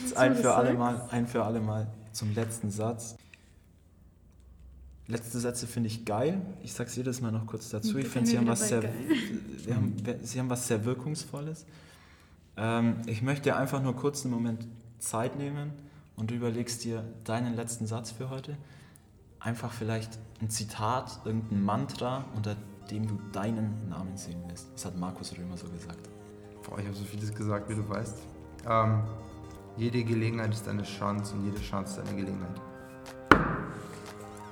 Jetzt 0.00 0.16
ein 0.16 0.34
für 0.36 0.54
alle 0.54 0.72
Mal, 0.74 1.08
ein 1.10 1.26
für 1.26 1.44
alle 1.44 1.60
Mal 1.60 1.86
zum 2.12 2.34
letzten 2.34 2.70
Satz. 2.70 3.16
Letzte 5.06 5.40
Sätze 5.40 5.66
finde 5.66 5.88
ich 5.88 6.04
geil. 6.04 6.40
Ich 6.62 6.72
sag's 6.72 6.96
jedes 6.96 7.20
Mal 7.20 7.32
noch 7.32 7.46
kurz 7.46 7.68
dazu. 7.68 7.98
Ich 7.98 8.08
finde, 8.08 8.30
sie 8.30 8.38
haben 8.38 8.46
was 8.46 8.68
sehr, 8.68 8.82
wir 9.64 9.74
haben, 9.74 9.96
sie 10.22 10.38
haben 10.38 10.48
was 10.48 10.66
sehr 10.66 10.84
wirkungsvolles. 10.84 11.66
Ähm, 12.56 12.96
ich 13.06 13.20
möchte 13.20 13.44
dir 13.44 13.56
einfach 13.56 13.82
nur 13.82 13.96
kurz 13.96 14.24
einen 14.24 14.32
Moment 14.32 14.66
Zeit 14.98 15.36
nehmen 15.36 15.72
und 16.16 16.30
du 16.30 16.34
überlegst 16.34 16.84
dir 16.84 17.04
deinen 17.24 17.54
letzten 17.54 17.86
Satz 17.86 18.10
für 18.10 18.30
heute. 18.30 18.56
Einfach 19.40 19.72
vielleicht 19.72 20.18
ein 20.40 20.48
Zitat, 20.48 21.20
irgendein 21.24 21.62
Mantra, 21.62 22.24
unter 22.34 22.56
dem 22.90 23.06
du 23.06 23.18
deinen 23.32 23.88
Namen 23.88 24.16
sehen 24.16 24.42
willst. 24.46 24.70
Das 24.74 24.84
hat 24.86 24.96
Markus 24.96 25.36
Römer 25.36 25.56
so 25.56 25.68
gesagt. 25.68 26.08
Boah, 26.62 26.78
ich 26.78 26.86
habe 26.86 26.96
so 26.96 27.04
vieles 27.04 27.34
gesagt, 27.34 27.68
wie 27.68 27.74
du 27.74 27.88
weißt. 27.88 28.18
Ähm, 28.68 29.02
jede 29.76 30.04
Gelegenheit 30.04 30.52
ist 30.52 30.68
eine 30.68 30.82
Chance 30.82 31.34
und 31.34 31.44
jede 31.44 31.60
Chance 31.60 32.00
ist 32.00 32.08
eine 32.08 32.16
Gelegenheit. 32.16 32.60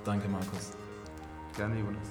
Danke, 0.05 0.29
Markus. 0.29 0.73
Gerne, 1.57 1.79
Jonas. 1.79 2.09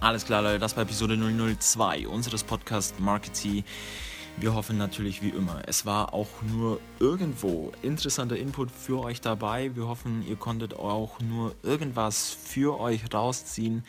Alles 0.00 0.26
klar, 0.26 0.42
Leute, 0.42 0.58
das 0.58 0.76
war 0.76 0.82
Episode 0.82 1.16
002 1.16 2.06
unseres 2.06 2.44
Podcasts 2.44 2.98
Marketing. 3.00 3.64
Wir 4.36 4.52
hoffen 4.54 4.76
natürlich 4.76 5.22
wie 5.22 5.28
immer, 5.28 5.62
es 5.66 5.86
war 5.86 6.12
auch 6.12 6.28
nur 6.42 6.80
irgendwo 6.98 7.72
interessanter 7.82 8.36
Input 8.36 8.70
für 8.70 8.98
euch 8.98 9.20
dabei. 9.20 9.74
Wir 9.76 9.86
hoffen, 9.86 10.26
ihr 10.26 10.34
konntet 10.34 10.74
auch 10.74 11.20
nur 11.20 11.54
irgendwas 11.62 12.30
für 12.30 12.80
euch 12.80 13.02
rausziehen. 13.14 13.84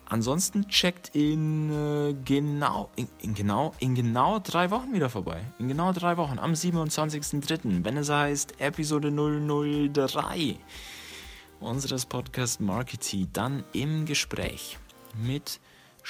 ansonsten 0.06 0.68
checkt 0.68 1.16
in, 1.16 1.72
äh, 1.72 2.14
genau, 2.26 2.90
in, 2.98 3.08
in, 3.22 3.34
genau, 3.34 3.74
in 3.80 3.96
genau 3.96 4.40
drei 4.40 4.72
Wochen 4.72 4.92
wieder 4.94 5.10
vorbei. 5.10 5.42
In 5.58 5.70
genau 5.70 5.94
drei 5.94 6.18
Wochen, 6.18 6.38
am 6.38 6.52
27.03., 6.52 7.86
wenn 7.86 7.96
es 7.98 8.10
heißt 8.10 8.60
Episode 8.60 9.10
003 9.12 10.58
unseres 11.62 12.06
Podcast 12.06 12.60
Marketing, 12.60 13.30
dann 13.34 13.64
im 13.74 14.06
Gespräch 14.06 14.78
mit 15.24 15.60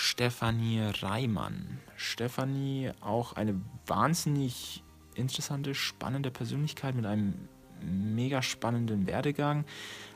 Stefanie 0.01 0.79
Reimann. 1.01 1.79
Stefanie, 1.97 2.91
auch 3.01 3.33
eine 3.33 3.59
wahnsinnig 3.85 4.81
interessante, 5.13 5.75
spannende 5.75 6.31
Persönlichkeit 6.31 6.95
mit 6.95 7.05
einem 7.05 7.33
mega 7.81 8.41
spannenden 8.41 9.07
Werdegang, 9.07 9.65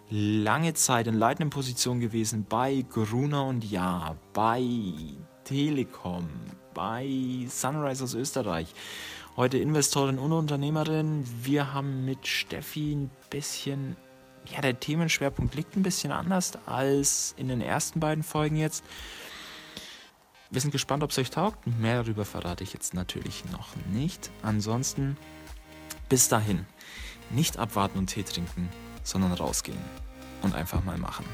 lange 0.09 0.73
Zeit 0.73 1.07
in 1.07 1.15
leitenden 1.15 1.49
Positionen 1.49 1.99
gewesen 1.99 2.45
bei 2.47 2.85
Gruner 2.89 3.45
und 3.45 3.69
Ja, 3.69 4.15
bei 4.31 4.63
Telekom, 5.43 6.29
bei 6.73 7.45
Sunrise 7.49 8.05
aus 8.05 8.13
Österreich. 8.13 8.73
Heute 9.35 9.57
Investorin 9.57 10.17
und 10.17 10.31
Unternehmerin. 10.31 11.25
Wir 11.43 11.73
haben 11.73 12.05
mit 12.05 12.25
Steffi 12.25 12.93
ein 12.93 13.11
bisschen, 13.29 13.97
ja, 14.49 14.61
der 14.61 14.79
Themenschwerpunkt 14.79 15.55
liegt 15.55 15.75
ein 15.75 15.83
bisschen 15.83 16.13
anders 16.13 16.53
als 16.65 17.35
in 17.35 17.49
den 17.49 17.59
ersten 17.59 17.99
beiden 17.99 18.23
Folgen 18.23 18.55
jetzt. 18.55 18.85
Wir 20.53 20.61
sind 20.61 20.69
gespannt, 20.69 21.01
ob 21.01 21.09
es 21.09 21.17
euch 21.17 21.31
taugt. 21.31 21.65
Mehr 21.65 22.03
darüber 22.03 22.25
verrate 22.25 22.63
ich 22.63 22.73
jetzt 22.73 22.93
natürlich 22.93 23.43
noch 23.51 23.69
nicht. 23.91 24.29
Ansonsten 24.43 25.17
bis 26.09 26.29
dahin, 26.29 26.67
nicht 27.31 27.57
abwarten 27.57 27.97
und 27.97 28.05
Tee 28.05 28.21
trinken, 28.21 28.69
sondern 29.01 29.31
rausgehen 29.31 29.81
und 30.43 30.53
einfach 30.53 30.83
mal 30.83 30.99
machen. 30.99 31.25